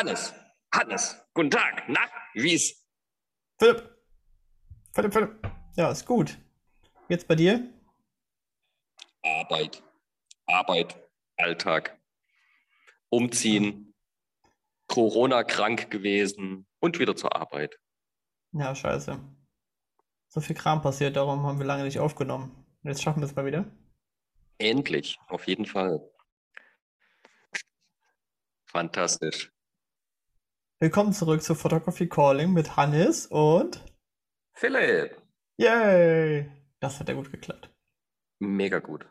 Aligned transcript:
Hannes, 0.00 0.32
Hannes, 0.74 1.14
guten 1.34 1.50
Tag. 1.50 1.82
Na, 1.86 2.00
wie's? 2.32 2.86
Philipp. 3.58 4.02
Philipp, 4.94 5.12
Philipp. 5.12 5.52
Ja, 5.76 5.90
ist 5.90 6.06
gut. 6.06 6.38
Jetzt 7.10 7.28
bei 7.28 7.34
dir? 7.34 7.70
Arbeit, 9.22 9.82
Arbeit, 10.46 10.96
Alltag, 11.36 12.00
Umziehen, 13.10 13.94
Corona 14.86 15.44
krank 15.44 15.90
gewesen 15.90 16.66
und 16.78 16.98
wieder 16.98 17.14
zur 17.14 17.36
Arbeit. 17.36 17.78
Ja, 18.52 18.74
scheiße. 18.74 19.20
So 20.28 20.40
viel 20.40 20.56
Kram 20.56 20.80
passiert, 20.80 21.16
darum 21.16 21.42
haben 21.42 21.58
wir 21.58 21.66
lange 21.66 21.84
nicht 21.84 21.98
aufgenommen. 21.98 22.64
Jetzt 22.84 23.02
schaffen 23.02 23.20
wir 23.20 23.26
es 23.26 23.36
mal 23.36 23.44
wieder. 23.44 23.70
Endlich, 24.56 25.18
auf 25.26 25.46
jeden 25.46 25.66
Fall. 25.66 26.10
Fantastisch. 28.64 29.52
Willkommen 30.82 31.12
zurück 31.12 31.42
zu 31.42 31.54
Photography 31.54 32.08
Calling 32.08 32.54
mit 32.54 32.74
Hannes 32.78 33.26
und 33.26 33.84
Philipp, 34.54 35.14
Yay! 35.58 36.50
Das 36.80 36.98
hat 36.98 37.06
ja 37.10 37.14
gut 37.14 37.30
geklappt. 37.30 37.70
mega 38.38 38.78
gut. 38.78 39.06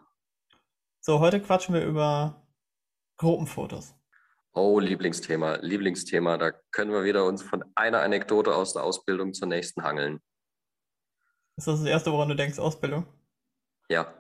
So, 0.99 1.19
heute 1.19 1.39
quatschen 1.39 1.75
wir 1.75 1.85
über 1.85 2.43
Gruppenfotos. 3.17 3.93
Oh, 4.53 4.79
Lieblingsthema, 4.79 5.57
Lieblingsthema. 5.57 6.39
Da 6.39 6.53
können 6.71 6.91
wir 6.91 7.03
wieder 7.03 7.25
uns 7.25 7.43
von 7.43 7.63
einer 7.75 8.01
Anekdote 8.01 8.55
aus 8.55 8.73
der 8.73 8.83
Ausbildung 8.83 9.35
zur 9.35 9.47
nächsten 9.47 9.83
hangeln. 9.83 10.23
Ist 11.55 11.67
das 11.67 11.81
das 11.81 11.87
erste, 11.87 12.11
woran 12.11 12.29
du 12.29 12.35
denkst, 12.35 12.57
Ausbildung? 12.57 13.05
Ja, 13.89 14.11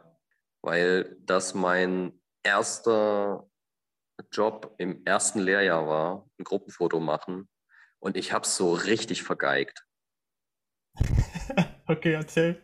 weil 0.61 1.17
das 1.21 1.55
mein 1.55 2.21
erster 2.43 3.48
Job 4.31 4.75
im 4.77 5.05
ersten 5.05 5.39
Lehrjahr 5.39 5.87
war, 5.87 6.29
ein 6.37 6.43
Gruppenfoto 6.43 6.99
machen. 6.99 7.49
Und 7.99 8.17
ich 8.17 8.31
habe 8.31 8.45
es 8.45 8.55
so 8.55 8.73
richtig 8.73 9.23
vergeigt. 9.23 9.85
Okay, 11.87 12.13
erzähl. 12.13 12.63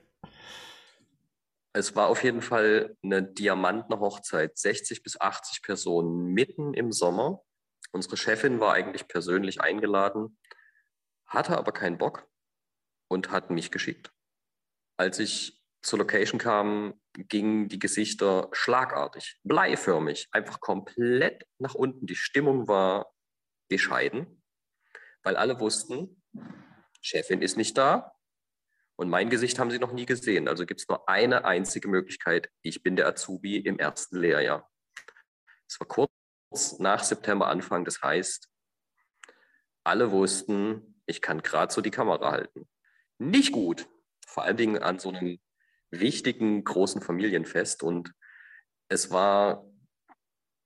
Es 1.73 1.95
war 1.95 2.09
auf 2.09 2.23
jeden 2.23 2.43
Fall 2.43 2.95
eine 3.03 3.23
Diamantenhochzeit, 3.23 4.55
60 4.55 5.01
bis 5.01 5.19
80 5.19 5.63
Personen 5.63 6.27
mitten 6.27 6.75
im 6.75 6.91
Sommer. 6.91 7.41
Unsere 7.91 8.17
Chefin 8.17 8.59
war 8.59 8.73
eigentlich 8.73 9.07
persönlich 9.07 9.61
eingeladen, 9.61 10.37
hatte 11.25 11.57
aber 11.57 11.71
keinen 11.71 11.97
Bock 11.97 12.27
und 13.07 13.31
hat 13.31 13.49
mich 13.49 13.71
geschickt. 13.71 14.13
Als 14.95 15.17
ich 15.17 15.54
zur 15.85 15.99
Location 15.99 16.39
kam, 16.39 16.99
gingen 17.13 17.69
die 17.69 17.79
Gesichter 17.79 18.49
schlagartig, 18.51 19.39
bleiförmig, 19.43 20.27
einfach 20.31 20.59
komplett 20.59 21.45
nach 21.59 21.75
unten. 21.75 22.07
Die 22.07 22.15
Stimmung 22.15 22.67
war 22.67 23.13
bescheiden, 23.69 24.41
weil 25.21 25.37
alle 25.37 25.59
wussten, 25.59 26.23
Chefin 27.01 27.41
ist 27.43 27.55
nicht 27.55 27.77
da, 27.77 28.15
und 28.97 29.09
mein 29.09 29.29
Gesicht 29.29 29.59
haben 29.59 29.71
sie 29.71 29.79
noch 29.79 29.91
nie 29.91 30.05
gesehen. 30.05 30.47
Also 30.47 30.65
gibt 30.65 30.79
es 30.79 30.87
nur 30.87 31.07
eine 31.09 31.45
einzige 31.45 31.87
Möglichkeit. 31.87 32.49
Ich 32.61 32.81
bin 32.81 32.95
der 32.95 33.07
Azubi 33.07 33.57
im 33.57 33.77
ersten 33.77 34.17
Lehrjahr. 34.17 34.71
Es 35.67 35.79
war 35.79 35.87
kurz 35.87 36.09
nach 36.79 37.03
September 37.03 37.47
Anfang. 37.47 37.83
Das 37.83 38.01
heißt, 38.01 38.49
alle 39.83 40.11
wussten, 40.11 41.01
ich 41.05 41.21
kann 41.21 41.41
gerade 41.41 41.73
so 41.73 41.81
die 41.81 41.91
Kamera 41.91 42.31
halten. 42.31 42.69
Nicht 43.17 43.51
gut. 43.51 43.87
Vor 44.25 44.43
allen 44.43 44.57
Dingen 44.57 44.81
an 44.81 44.97
so 44.97 45.09
einem 45.09 45.39
wichtigen 45.99 46.63
großen 46.63 47.01
Familienfest. 47.01 47.83
Und 47.83 48.11
es 48.89 49.11
war 49.11 49.65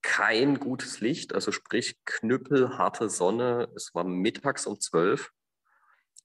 kein 0.02 0.60
gutes 0.60 1.02
Licht, 1.02 1.34
also 1.34 1.52
sprich 1.52 2.00
knüppelharte 2.06 3.10
Sonne. 3.10 3.70
Es 3.76 3.94
war 3.94 4.04
mittags 4.04 4.66
um 4.66 4.80
zwölf 4.80 5.32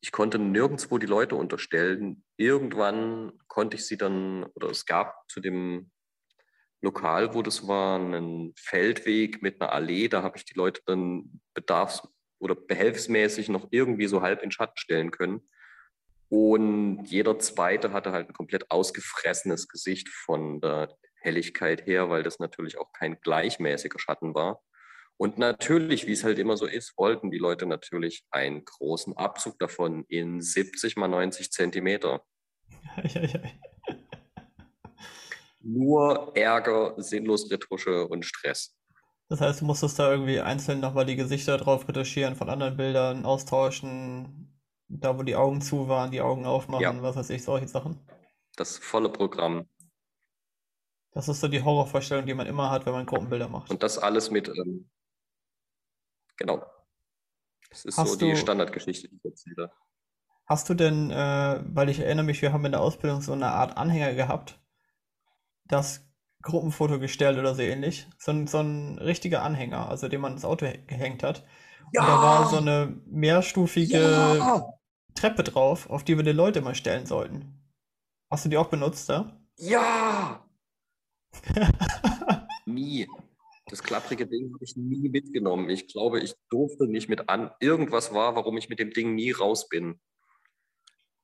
ich 0.04 0.12
konnte 0.12 0.38
nirgendwo 0.38 0.98
die 0.98 1.06
Leute 1.06 1.34
unterstellen. 1.34 2.22
Irgendwann 2.36 3.32
konnte 3.48 3.78
ich 3.78 3.86
sie 3.86 3.96
dann, 3.96 4.44
oder 4.54 4.68
es 4.68 4.84
gab 4.84 5.24
zu 5.30 5.40
dem 5.40 5.90
Lokal, 6.82 7.32
wo 7.32 7.40
das 7.40 7.66
war, 7.66 7.98
einen 7.98 8.52
Feldweg 8.54 9.40
mit 9.40 9.62
einer 9.62 9.72
Allee. 9.72 10.08
Da 10.08 10.22
habe 10.22 10.36
ich 10.36 10.44
die 10.44 10.58
Leute 10.58 10.82
dann 10.84 11.40
bedarfs- 11.54 12.06
oder 12.38 12.54
behelfsmäßig 12.54 13.48
noch 13.48 13.68
irgendwie 13.70 14.06
so 14.06 14.20
halb 14.20 14.42
in 14.42 14.50
Schatten 14.50 14.76
stellen 14.76 15.10
können. 15.10 15.48
Und 16.28 17.04
jeder 17.04 17.38
zweite 17.38 17.92
hatte 17.92 18.12
halt 18.12 18.28
ein 18.28 18.34
komplett 18.34 18.70
ausgefressenes 18.70 19.68
Gesicht 19.68 20.08
von 20.08 20.60
der 20.60 20.96
Helligkeit 21.16 21.86
her, 21.86 22.10
weil 22.10 22.22
das 22.22 22.38
natürlich 22.38 22.78
auch 22.78 22.92
kein 22.92 23.20
gleichmäßiger 23.20 23.98
Schatten 23.98 24.34
war. 24.34 24.62
Und 25.16 25.38
natürlich, 25.38 26.06
wie 26.06 26.12
es 26.12 26.24
halt 26.24 26.38
immer 26.38 26.56
so 26.56 26.66
ist, 26.66 26.98
wollten 26.98 27.30
die 27.30 27.38
Leute 27.38 27.66
natürlich 27.66 28.24
einen 28.30 28.64
großen 28.64 29.16
Abzug 29.16 29.58
davon 29.58 30.04
in 30.08 30.40
70 30.40 30.96
mal 30.96 31.08
90 31.08 31.52
Zentimeter. 31.52 32.24
Nur 35.62 36.36
Ärger, 36.36 36.94
sinnlos 36.98 37.50
Retusche 37.50 38.06
und 38.08 38.24
Stress. 38.24 38.76
Das 39.28 39.40
heißt, 39.40 39.62
du 39.62 39.64
musstest 39.64 39.98
da 39.98 40.10
irgendwie 40.10 40.40
einzeln 40.40 40.80
nochmal 40.80 41.06
die 41.06 41.16
Gesichter 41.16 41.56
drauf 41.56 41.88
retuschieren, 41.88 42.36
von 42.36 42.50
anderen 42.50 42.76
Bildern 42.76 43.24
austauschen, 43.24 44.53
da 45.00 45.18
wo 45.18 45.22
die 45.22 45.36
Augen 45.36 45.60
zu 45.60 45.88
waren, 45.88 46.10
die 46.10 46.20
Augen 46.22 46.46
aufmachen, 46.46 46.82
Ja. 46.82 47.02
was 47.02 47.16
weiß 47.16 47.30
ich, 47.30 47.44
solche 47.44 47.68
Sachen. 47.68 47.98
Das 48.56 48.78
volle 48.78 49.10
Programm. 49.10 49.68
Das 51.12 51.28
ist 51.30 51.40
so 51.40 51.48
die 51.48 51.62
Horrorvorstellung, 51.62 52.26
die 52.26 52.34
man 52.34 52.46
immer 52.46 52.68
hat, 52.70 52.84
wenn 52.84 52.92
man 52.92 53.06
Gruppenbilder 53.06 53.48
macht. 53.48 53.70
Und 53.70 53.82
das 53.82 53.98
alles 53.98 54.30
mit, 54.30 54.48
ähm, 54.48 54.90
genau. 56.36 56.64
Das 57.68 57.84
ist 57.84 57.96
so 57.96 58.02
Hast 58.02 58.20
die 58.22 58.34
du, 58.34 58.36
Standardgeschichte, 58.36 59.08
die 59.08 59.16
ich 59.16 59.24
erzähle. 59.26 59.70
hast 60.46 60.70
du 60.70 60.74
denn, 60.74 61.10
äh, 61.10 61.62
weil 61.66 61.90
ich 61.90 61.98
erinnere 62.00 62.24
mich, 62.24 62.40
wir 62.40 62.52
haben 62.54 62.64
in 62.64 62.72
der 62.72 62.80
Ausbildung 62.80 63.20
so 63.20 63.32
eine 63.32 63.48
Art 63.48 63.76
Anhänger 63.76 64.14
gehabt, 64.14 64.58
das 65.66 66.06
Gruppenfoto 66.42 66.98
gestellt 66.98 67.38
oder 67.38 67.54
so 67.54 67.62
ähnlich. 67.62 68.06
So 68.18 68.32
ein, 68.32 68.46
so 68.46 68.58
ein 68.60 68.98
richtiger 68.98 69.42
Anhänger, 69.42 69.88
also 69.88 70.08
den 70.08 70.20
man 70.20 70.32
ins 70.34 70.44
Auto 70.44 70.66
hä- 70.66 70.84
gehängt 70.86 71.22
hat. 71.22 71.44
Und 71.94 72.06
da 72.08 72.20
war 72.20 72.44
so 72.46 72.56
Ja, 72.56 72.58
eine 72.58 73.00
mehrstufige 73.06 73.98
ja, 73.98 74.74
Treppe 75.14 75.42
drauf, 75.44 75.88
auf 75.90 76.04
die 76.04 76.16
wir 76.16 76.24
die 76.24 76.32
Leute 76.32 76.60
mal 76.60 76.74
stellen 76.74 77.06
sollten. 77.06 77.60
Hast 78.30 78.44
du 78.44 78.48
die 78.48 78.56
auch 78.56 78.68
benutzt, 78.68 79.08
da? 79.08 79.40
ja. 79.56 80.44
Nie. 82.66 83.08
Das 83.66 83.82
klapprige 83.82 84.26
Ding 84.26 84.52
habe 84.52 84.64
ich 84.64 84.76
nie 84.76 85.08
mitgenommen. 85.08 85.70
Ich 85.70 85.88
glaube, 85.88 86.20
ich 86.20 86.34
durfte 86.50 86.86
nicht 86.86 87.08
mit 87.08 87.28
an. 87.28 87.50
Irgendwas 87.60 88.12
war, 88.12 88.36
warum 88.36 88.56
ich 88.58 88.68
mit 88.68 88.78
dem 88.78 88.90
Ding 88.90 89.14
nie 89.14 89.32
raus 89.32 89.68
bin. 89.68 90.00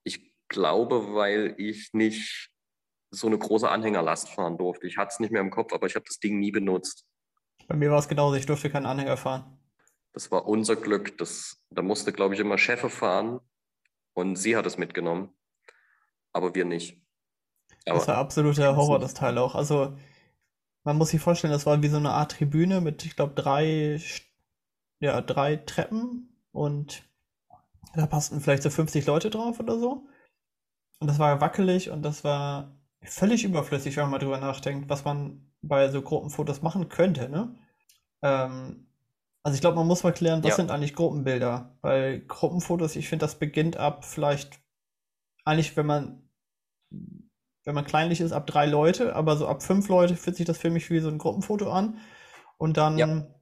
Ich 0.04 0.32
glaube, 0.48 1.14
weil 1.14 1.54
ich 1.58 1.90
nicht 1.92 2.50
so 3.10 3.26
eine 3.26 3.38
große 3.38 3.68
Anhängerlast 3.68 4.30
fahren 4.30 4.56
durfte. 4.56 4.86
Ich 4.86 4.96
hatte 4.96 5.10
es 5.12 5.20
nicht 5.20 5.32
mehr 5.32 5.42
im 5.42 5.50
Kopf, 5.50 5.72
aber 5.72 5.86
ich 5.86 5.96
habe 5.96 6.06
das 6.06 6.18
Ding 6.18 6.38
nie 6.38 6.50
benutzt. 6.50 7.04
Bei 7.68 7.76
mir 7.76 7.90
war 7.90 7.98
es 7.98 8.08
genauso, 8.08 8.36
ich 8.36 8.46
durfte 8.46 8.70
keinen 8.70 8.86
Anhänger 8.86 9.16
fahren. 9.16 9.58
Das 10.12 10.30
war 10.30 10.46
unser 10.46 10.76
Glück. 10.76 11.18
Das, 11.18 11.62
da 11.70 11.82
musste, 11.82 12.12
glaube 12.12 12.34
ich, 12.34 12.40
immer 12.40 12.58
Chefe 12.58 12.88
fahren 12.88 13.40
und 14.14 14.36
sie 14.36 14.56
hat 14.56 14.66
es 14.66 14.78
mitgenommen, 14.78 15.32
aber 16.32 16.54
wir 16.54 16.64
nicht. 16.64 17.00
Das 17.84 18.06
war 18.08 18.14
Aber 18.16 18.22
absoluter 18.24 18.76
Horror, 18.76 18.98
das 18.98 19.14
Teil 19.14 19.38
auch. 19.38 19.54
Also, 19.54 19.96
man 20.84 20.98
muss 20.98 21.10
sich 21.10 21.20
vorstellen, 21.20 21.52
das 21.52 21.66
war 21.66 21.82
wie 21.82 21.88
so 21.88 21.96
eine 21.96 22.10
Art 22.12 22.32
Tribüne 22.32 22.80
mit, 22.80 23.04
ich 23.04 23.16
glaube, 23.16 23.34
drei, 23.34 24.00
ja, 25.00 25.20
drei 25.20 25.56
Treppen 25.56 26.36
und 26.52 27.04
da 27.94 28.06
passten 28.06 28.40
vielleicht 28.40 28.62
so 28.62 28.70
50 28.70 29.06
Leute 29.06 29.30
drauf 29.30 29.60
oder 29.60 29.78
so. 29.78 30.06
Und 31.00 31.08
das 31.08 31.18
war 31.18 31.40
wackelig 31.40 31.90
und 31.90 32.02
das 32.02 32.24
war 32.24 32.76
völlig 33.02 33.44
überflüssig, 33.44 33.96
wenn 33.96 34.04
man 34.04 34.12
mal 34.12 34.18
drüber 34.18 34.38
nachdenkt, 34.38 34.88
was 34.88 35.04
man 35.04 35.50
bei 35.62 35.88
so 35.88 36.02
Gruppenfotos 36.02 36.62
machen 36.62 36.88
könnte, 36.88 37.28
ne? 37.28 37.54
Ähm, 38.22 38.86
also 39.42 39.54
ich 39.54 39.60
glaube, 39.60 39.76
man 39.76 39.86
muss 39.86 40.02
mal 40.02 40.12
klären, 40.12 40.42
was 40.42 40.50
Ja, 40.50 40.56
sind 40.56 40.70
eigentlich 40.70 40.94
Gruppenbilder? 40.94 41.76
Weil 41.80 42.20
Gruppenfotos, 42.20 42.96
ich 42.96 43.08
finde, 43.08 43.24
das 43.24 43.38
beginnt 43.38 43.76
ab 43.76 44.04
vielleicht, 44.04 44.60
eigentlich, 45.44 45.76
wenn 45.76 45.86
man, 45.86 46.28
wenn 47.64 47.74
man 47.74 47.84
kleinlich 47.84 48.20
ist, 48.20 48.32
ab 48.32 48.46
drei 48.46 48.66
Leute, 48.66 49.14
aber 49.14 49.36
so 49.36 49.46
ab 49.46 49.62
fünf 49.62 49.88
Leute 49.88 50.16
fühlt 50.16 50.36
sich 50.36 50.46
das 50.46 50.58
für 50.58 50.70
mich 50.70 50.90
wie 50.90 51.00
so 51.00 51.08
ein 51.08 51.18
Gruppenfoto 51.18 51.70
an. 51.70 51.98
Und 52.58 52.76
ja, 52.96 53.06
dann, 53.06 53.34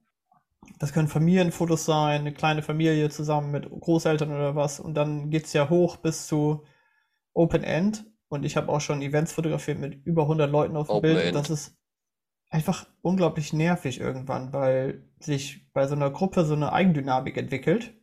das 0.79 0.93
können 0.93 1.07
Familienfotos 1.07 1.85
sein, 1.85 2.21
eine 2.21 2.33
kleine 2.33 2.61
Familie 2.61 3.09
zusammen 3.09 3.51
mit 3.51 3.69
Großeltern 3.69 4.31
oder 4.31 4.55
was. 4.55 4.79
Und 4.79 4.93
dann 4.95 5.29
geht 5.29 5.45
es 5.45 5.53
ja 5.53 5.69
hoch 5.69 5.97
bis 5.97 6.27
zu 6.27 6.63
Open 7.33 7.63
End. 7.63 8.05
Und 8.29 8.45
ich 8.45 8.57
habe 8.57 8.69
auch 8.69 8.81
schon 8.81 9.01
Events 9.01 9.33
fotografiert 9.33 9.79
mit 9.79 10.05
über 10.05 10.23
100 10.23 10.51
Leuten 10.51 10.77
auf 10.77 10.87
dem 10.87 10.97
Open 10.97 11.01
Bild. 11.01 11.27
Und 11.27 11.35
das 11.35 11.49
End. 11.49 11.59
ist 11.59 11.78
einfach 12.49 12.87
unglaublich 13.01 13.53
nervig 13.53 13.99
irgendwann, 13.99 14.53
weil 14.53 15.07
sich 15.19 15.71
bei 15.73 15.87
so 15.87 15.95
einer 15.95 16.09
Gruppe 16.09 16.45
so 16.45 16.55
eine 16.55 16.73
Eigendynamik 16.73 17.37
entwickelt. 17.37 17.93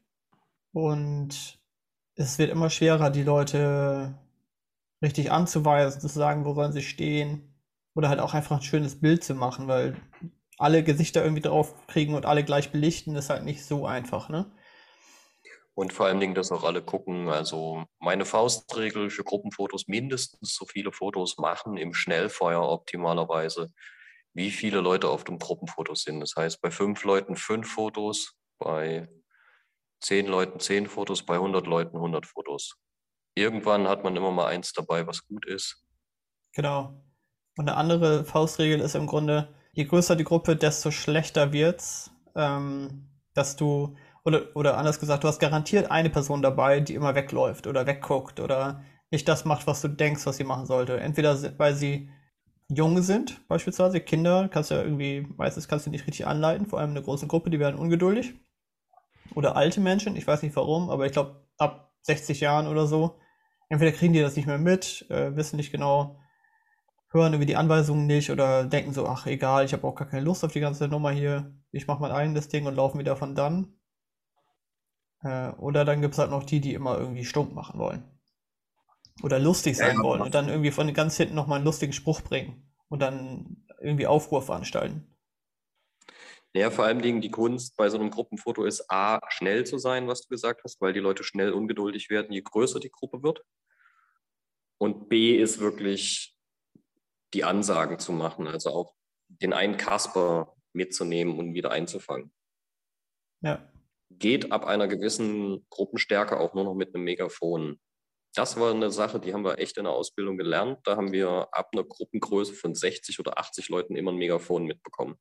Und 0.72 1.60
es 2.14 2.38
wird 2.38 2.50
immer 2.50 2.70
schwerer, 2.70 3.10
die 3.10 3.22
Leute 3.22 4.18
richtig 5.02 5.30
anzuweisen, 5.30 6.00
zu 6.00 6.08
sagen, 6.08 6.44
wo 6.44 6.54
sollen 6.54 6.72
sie 6.72 6.82
stehen. 6.82 7.54
Oder 7.94 8.08
halt 8.08 8.20
auch 8.20 8.34
einfach 8.34 8.56
ein 8.56 8.62
schönes 8.62 9.00
Bild 9.00 9.24
zu 9.24 9.34
machen, 9.34 9.68
weil 9.68 9.96
alle 10.58 10.82
Gesichter 10.84 11.22
irgendwie 11.22 11.42
drauf 11.42 11.86
kriegen 11.86 12.14
und 12.14 12.26
alle 12.26 12.44
gleich 12.44 12.70
belichten, 12.70 13.16
ist 13.16 13.30
halt 13.30 13.44
nicht 13.44 13.64
so 13.64 13.86
einfach, 13.86 14.28
ne? 14.28 14.50
Und 15.74 15.92
vor 15.92 16.06
allen 16.06 16.20
Dingen, 16.20 16.34
dass 16.34 16.52
auch 16.52 16.64
alle 16.64 16.80
gucken. 16.80 17.28
Also 17.28 17.84
meine 17.98 18.24
Faustregel 18.24 19.10
für 19.10 19.24
Gruppenfotos 19.24 19.88
mindestens 19.88 20.54
so 20.54 20.64
viele 20.64 20.90
Fotos 20.90 21.36
machen 21.36 21.76
im 21.76 21.92
Schnellfeuer 21.92 22.62
optimalerweise, 22.62 23.72
wie 24.36 24.50
viele 24.50 24.80
Leute 24.80 25.08
auf 25.08 25.24
dem 25.24 25.38
Gruppenfoto 25.38 25.94
sind. 25.94 26.20
Das 26.20 26.34
heißt, 26.36 26.60
bei 26.60 26.70
fünf 26.70 27.04
Leuten 27.04 27.36
fünf 27.36 27.72
Fotos, 27.72 28.34
bei 28.58 29.08
zehn 30.00 30.26
Leuten 30.26 30.60
zehn 30.60 30.86
Fotos, 30.86 31.24
bei 31.24 31.34
100 31.36 31.66
Leuten 31.66 31.96
100 31.96 32.26
Fotos. 32.26 32.76
Irgendwann 33.34 33.88
hat 33.88 34.04
man 34.04 34.14
immer 34.14 34.30
mal 34.30 34.46
eins 34.46 34.72
dabei, 34.72 35.06
was 35.06 35.26
gut 35.26 35.46
ist. 35.46 35.82
Genau. 36.52 37.02
Und 37.56 37.68
eine 37.68 37.78
andere 37.78 38.26
Faustregel 38.26 38.80
ist 38.80 38.94
im 38.94 39.06
Grunde, 39.06 39.54
je 39.72 39.84
größer 39.84 40.16
die 40.16 40.24
Gruppe, 40.24 40.54
desto 40.54 40.90
schlechter 40.90 41.54
wird's, 41.54 42.10
ähm, 42.34 43.08
dass 43.32 43.56
du 43.56 43.96
oder, 44.24 44.54
oder 44.54 44.76
anders 44.76 45.00
gesagt, 45.00 45.24
du 45.24 45.28
hast 45.28 45.38
garantiert 45.38 45.90
eine 45.90 46.10
Person 46.10 46.42
dabei, 46.42 46.80
die 46.80 46.94
immer 46.94 47.14
wegläuft 47.14 47.66
oder 47.66 47.86
wegguckt 47.86 48.40
oder 48.40 48.82
nicht 49.10 49.26
das 49.28 49.46
macht, 49.46 49.66
was 49.66 49.80
du 49.80 49.88
denkst, 49.88 50.26
was 50.26 50.36
sie 50.36 50.44
machen 50.44 50.66
sollte. 50.66 51.00
Entweder 51.00 51.58
weil 51.58 51.74
sie 51.74 52.10
jung 52.68 53.00
sind, 53.02 53.46
beispielsweise 53.48 54.00
Kinder, 54.00 54.48
kannst 54.48 54.70
du 54.70 54.74
ja 54.74 54.82
irgendwie, 54.82 55.26
meistens 55.36 55.68
kannst 55.68 55.86
du 55.86 55.90
nicht 55.90 56.06
richtig 56.06 56.26
anleiten, 56.26 56.66
vor 56.66 56.78
allem 56.78 56.90
in 56.90 56.96
einer 56.96 57.04
großen 57.04 57.28
Gruppe, 57.28 57.50
die 57.50 57.60
werden 57.60 57.78
ungeduldig. 57.78 58.34
Oder 59.34 59.56
alte 59.56 59.80
Menschen, 59.80 60.16
ich 60.16 60.26
weiß 60.26 60.42
nicht 60.42 60.56
warum, 60.56 60.90
aber 60.90 61.06
ich 61.06 61.12
glaube 61.12 61.46
ab 61.58 61.92
60 62.02 62.40
Jahren 62.40 62.66
oder 62.66 62.86
so, 62.86 63.18
entweder 63.68 63.92
kriegen 63.92 64.12
die 64.12 64.20
das 64.20 64.36
nicht 64.36 64.46
mehr 64.46 64.58
mit, 64.58 65.06
äh, 65.10 65.34
wissen 65.36 65.56
nicht 65.56 65.72
genau, 65.72 66.20
hören 67.10 67.32
irgendwie 67.32 67.46
die 67.46 67.56
Anweisungen 67.56 68.06
nicht 68.06 68.30
oder 68.30 68.64
denken 68.64 68.92
so, 68.92 69.06
ach 69.06 69.26
egal, 69.26 69.64
ich 69.64 69.72
habe 69.72 69.86
auch 69.86 69.94
gar 69.94 70.08
keine 70.08 70.24
Lust 70.24 70.44
auf 70.44 70.52
die 70.52 70.60
ganze 70.60 70.88
Nummer 70.88 71.10
hier, 71.10 71.54
ich 71.70 71.86
mache 71.86 72.00
mein 72.00 72.12
eigenes 72.12 72.48
Ding 72.48 72.66
und 72.66 72.74
laufen 72.74 72.98
wieder 72.98 73.16
von 73.16 73.34
dann. 73.34 73.74
Äh, 75.22 75.50
oder 75.52 75.84
dann 75.84 76.00
gibt 76.00 76.14
es 76.14 76.18
halt 76.18 76.30
noch 76.30 76.44
die, 76.44 76.60
die 76.60 76.74
immer 76.74 76.98
irgendwie 76.98 77.24
stumpf 77.24 77.52
machen 77.52 77.78
wollen. 77.78 78.15
Oder 79.22 79.38
lustig 79.38 79.76
sein 79.76 79.96
ja, 79.96 80.02
wollen 80.02 80.20
und 80.20 80.34
dann 80.34 80.48
irgendwie 80.48 80.70
von 80.70 80.92
ganz 80.92 81.16
hinten 81.16 81.34
nochmal 81.34 81.56
einen 81.56 81.64
lustigen 81.64 81.92
Spruch 81.92 82.20
bringen 82.20 82.70
und 82.88 83.00
dann 83.00 83.64
irgendwie 83.80 84.06
Aufruhr 84.06 84.42
veranstalten. 84.42 85.06
Ja, 86.54 86.70
vor 86.70 86.86
allem 86.86 87.02
die 87.02 87.30
Kunst 87.30 87.76
bei 87.76 87.88
so 87.90 87.98
einem 87.98 88.10
Gruppenfoto 88.10 88.64
ist 88.64 88.90
A, 88.90 89.20
schnell 89.28 89.64
zu 89.64 89.78
sein, 89.78 90.08
was 90.08 90.22
du 90.22 90.28
gesagt 90.28 90.62
hast, 90.64 90.80
weil 90.80 90.92
die 90.92 91.00
Leute 91.00 91.22
schnell 91.22 91.52
ungeduldig 91.52 92.08
werden, 92.08 92.32
je 92.32 92.42
größer 92.42 92.80
die 92.80 92.90
Gruppe 92.90 93.22
wird. 93.22 93.42
Und 94.78 95.08
B 95.08 95.36
ist 95.36 95.60
wirklich 95.60 96.36
die 97.34 97.44
Ansagen 97.44 97.98
zu 97.98 98.12
machen, 98.12 98.46
also 98.46 98.70
auch 98.70 98.94
den 99.28 99.52
einen 99.52 99.76
Kasper 99.76 100.54
mitzunehmen 100.72 101.38
und 101.38 101.54
wieder 101.54 101.72
einzufangen. 101.72 102.32
Ja 103.42 103.70
geht 104.10 104.52
ab 104.52 104.64
einer 104.64 104.88
gewissen 104.88 105.66
Gruppenstärke 105.70 106.38
auch 106.38 106.54
nur 106.54 106.64
noch 106.64 106.74
mit 106.74 106.94
einem 106.94 107.04
Megafon. 107.04 107.80
Das 108.36 108.60
war 108.60 108.70
eine 108.70 108.90
Sache, 108.90 109.18
die 109.18 109.32
haben 109.32 109.44
wir 109.44 109.58
echt 109.58 109.78
in 109.78 109.84
der 109.84 109.94
Ausbildung 109.94 110.36
gelernt. 110.36 110.80
Da 110.84 110.96
haben 110.96 111.10
wir 111.10 111.48
ab 111.52 111.70
einer 111.72 111.84
Gruppengröße 111.84 112.52
von 112.52 112.74
60 112.74 113.18
oder 113.18 113.38
80 113.38 113.70
Leuten 113.70 113.96
immer 113.96 114.12
ein 114.12 114.18
Megafon 114.18 114.64
mitbekommen. 114.64 115.16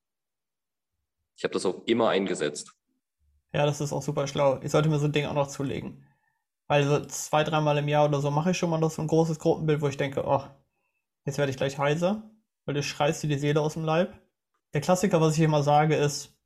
Ich 1.34 1.42
habe 1.42 1.54
das 1.54 1.64
auch 1.64 1.82
immer 1.86 2.10
eingesetzt. 2.10 2.74
Ja, 3.54 3.64
das 3.64 3.80
ist 3.80 3.94
auch 3.94 4.02
super 4.02 4.26
schlau. 4.26 4.60
Ich 4.62 4.70
sollte 4.70 4.90
mir 4.90 4.98
so 4.98 5.06
ein 5.06 5.12
Ding 5.12 5.24
auch 5.24 5.32
noch 5.32 5.48
zulegen. 5.48 6.06
Also 6.68 7.06
zwei, 7.06 7.42
dreimal 7.42 7.78
im 7.78 7.88
Jahr 7.88 8.04
oder 8.06 8.20
so 8.20 8.30
mache 8.30 8.50
ich 8.50 8.58
schon 8.58 8.68
mal 8.68 8.78
noch 8.78 8.90
so 8.90 9.00
ein 9.00 9.08
großes 9.08 9.38
Gruppenbild, 9.38 9.80
wo 9.80 9.88
ich 9.88 9.96
denke, 9.96 10.22
oh, 10.26 10.44
jetzt 11.24 11.38
werde 11.38 11.50
ich 11.50 11.56
gleich 11.56 11.78
heiser, 11.78 12.30
weil 12.66 12.74
du 12.74 12.82
schreist 12.82 13.22
dir 13.22 13.28
die 13.28 13.38
Seele 13.38 13.62
aus 13.62 13.74
dem 13.74 13.84
Leib. 13.84 14.20
Der 14.74 14.82
Klassiker, 14.82 15.22
was 15.22 15.38
ich 15.38 15.40
immer 15.40 15.62
sage, 15.62 15.96
ist, 15.96 16.36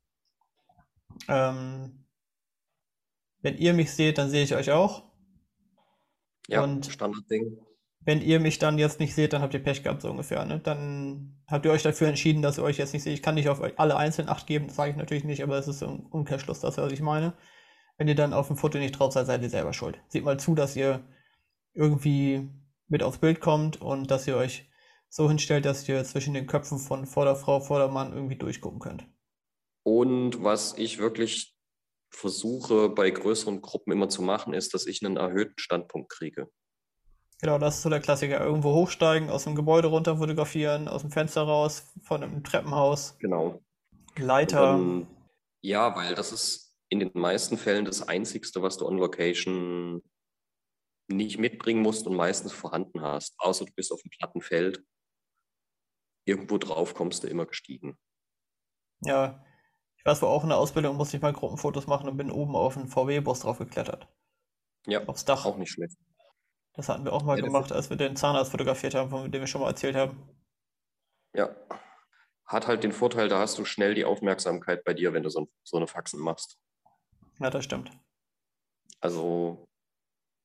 ähm, 1.27 2.05
wenn 3.41 3.57
ihr 3.57 3.73
mich 3.73 3.91
seht, 3.91 4.17
dann 4.17 4.29
sehe 4.29 4.43
ich 4.43 4.55
euch 4.55 4.71
auch. 4.71 5.10
Ja, 6.51 6.63
und 6.63 6.85
Standardding. 6.85 7.57
Wenn 8.03 8.21
ihr 8.21 8.39
mich 8.39 8.57
dann 8.57 8.79
jetzt 8.79 8.99
nicht 8.99 9.13
seht, 9.13 9.33
dann 9.33 9.41
habt 9.41 9.53
ihr 9.53 9.63
Pech 9.63 9.83
gehabt, 9.83 10.01
so 10.01 10.09
ungefähr. 10.09 10.43
Ne? 10.45 10.59
Dann 10.59 11.43
habt 11.47 11.65
ihr 11.65 11.71
euch 11.71 11.83
dafür 11.83 12.07
entschieden, 12.07 12.41
dass 12.41 12.57
ihr 12.57 12.63
euch 12.63 12.77
jetzt 12.77 12.93
nicht 12.93 13.03
seht. 13.03 13.13
Ich 13.13 13.21
kann 13.21 13.35
nicht 13.35 13.47
auf 13.47 13.61
euch 13.61 13.77
alle 13.77 13.95
einzeln 13.95 14.27
Acht 14.27 14.47
geben, 14.47 14.67
das 14.67 14.75
sage 14.75 14.91
ich 14.91 14.97
natürlich 14.97 15.23
nicht, 15.23 15.43
aber 15.43 15.57
es 15.57 15.67
ist 15.67 15.83
ein 15.83 16.07
Umkehrschluss, 16.07 16.61
das, 16.61 16.77
was 16.77 16.91
ich 16.91 17.01
meine. 17.01 17.33
Wenn 17.97 18.07
ihr 18.07 18.15
dann 18.15 18.33
auf 18.33 18.47
dem 18.47 18.57
Foto 18.57 18.79
nicht 18.79 18.93
drauf 18.93 19.13
seid, 19.13 19.27
seid 19.27 19.43
ihr 19.43 19.49
selber 19.49 19.73
schuld. 19.73 19.99
Seht 20.07 20.23
mal 20.23 20.39
zu, 20.39 20.55
dass 20.55 20.75
ihr 20.75 21.03
irgendwie 21.73 22.49
mit 22.87 23.03
aufs 23.03 23.19
Bild 23.19 23.39
kommt 23.39 23.79
und 23.79 24.09
dass 24.09 24.27
ihr 24.27 24.35
euch 24.35 24.67
so 25.07 25.27
hinstellt, 25.27 25.65
dass 25.65 25.87
ihr 25.87 26.03
zwischen 26.03 26.33
den 26.33 26.47
Köpfen 26.47 26.79
von 26.79 27.05
Vorderfrau, 27.05 27.59
Vordermann 27.59 28.13
irgendwie 28.13 28.37
durchgucken 28.37 28.79
könnt. 28.79 29.05
Und 29.83 30.43
was 30.43 30.77
ich 30.77 30.99
wirklich 30.99 31.50
versuche 32.11 32.89
bei 32.89 33.09
größeren 33.09 33.61
Gruppen 33.61 33.91
immer 33.91 34.09
zu 34.09 34.21
machen, 34.21 34.53
ist, 34.53 34.73
dass 34.73 34.85
ich 34.85 35.03
einen 35.03 35.17
erhöhten 35.17 35.57
Standpunkt 35.57 36.11
kriege. 36.11 36.49
Genau, 37.39 37.57
das 37.57 37.77
ist 37.77 37.81
so 37.81 37.89
der 37.89 38.01
Klassiker. 38.01 38.39
Irgendwo 38.39 38.73
hochsteigen, 38.73 39.29
aus 39.29 39.45
dem 39.45 39.55
Gebäude 39.55 39.87
runter 39.87 40.17
fotografieren, 40.17 40.87
aus 40.87 41.01
dem 41.01 41.11
Fenster 41.11 41.41
raus, 41.41 41.91
von 42.03 42.21
einem 42.21 42.43
Treppenhaus. 42.43 43.17
Genau. 43.19 43.63
Leiter. 44.17 44.73
Dann, 44.73 45.07
ja, 45.61 45.95
weil 45.95 46.13
das 46.13 46.31
ist 46.31 46.77
in 46.89 46.99
den 46.99 47.11
meisten 47.13 47.57
Fällen 47.57 47.85
das 47.85 48.07
Einzigste, 48.07 48.61
was 48.61 48.77
du 48.77 48.85
on 48.85 48.97
Location 48.97 50.03
nicht 51.07 51.39
mitbringen 51.39 51.81
musst 51.81 52.05
und 52.05 52.15
meistens 52.15 52.51
vorhanden 52.51 53.01
hast. 53.01 53.33
Außer 53.39 53.65
du 53.65 53.73
bist 53.73 53.91
auf 53.91 54.01
dem 54.01 54.11
platten 54.11 54.41
Feld. 54.41 54.83
Irgendwo 56.25 56.57
drauf 56.57 56.93
kommst 56.93 57.23
du 57.23 57.27
immer 57.27 57.45
gestiegen. 57.47 57.97
Ja, 59.03 59.43
ich 60.01 60.05
weiß, 60.07 60.23
wo 60.23 60.25
auch 60.25 60.41
in 60.41 60.49
der 60.49 60.57
Ausbildung 60.57 60.97
musste 60.97 61.15
ich 61.15 61.21
mal 61.21 61.31
Gruppenfotos 61.31 61.85
machen 61.85 62.09
und 62.09 62.17
bin 62.17 62.31
oben 62.31 62.55
auf 62.55 62.75
einen 62.75 62.87
VW-Bus 62.87 63.41
drauf 63.41 63.59
geklettert. 63.59 64.07
Ja, 64.87 65.05
aufs 65.05 65.25
Dach. 65.25 65.45
Auch 65.45 65.57
nicht 65.57 65.71
schlecht. 65.71 65.95
Das 66.73 66.89
hatten 66.89 67.05
wir 67.05 67.13
auch 67.13 67.21
mal 67.21 67.37
ja, 67.37 67.45
gemacht, 67.45 67.71
als 67.71 67.91
wir 67.91 67.97
den 67.97 68.15
Zahnarzt 68.15 68.49
fotografiert 68.49 68.95
haben, 68.95 69.11
von 69.11 69.31
dem 69.31 69.41
wir 69.41 69.47
schon 69.47 69.61
mal 69.61 69.67
erzählt 69.67 69.95
haben. 69.95 70.27
Ja. 71.35 71.55
Hat 72.47 72.65
halt 72.65 72.83
den 72.83 72.93
Vorteil, 72.93 73.29
da 73.29 73.37
hast 73.37 73.59
du 73.59 73.63
schnell 73.63 73.93
die 73.93 74.03
Aufmerksamkeit 74.03 74.83
bei 74.83 74.95
dir, 74.95 75.13
wenn 75.13 75.21
du 75.21 75.29
so, 75.29 75.47
so 75.63 75.77
eine 75.77 75.85
Faxen 75.85 76.19
machst. 76.19 76.57
Ja, 77.39 77.51
das 77.51 77.63
stimmt. 77.63 77.91
Also, 79.01 79.67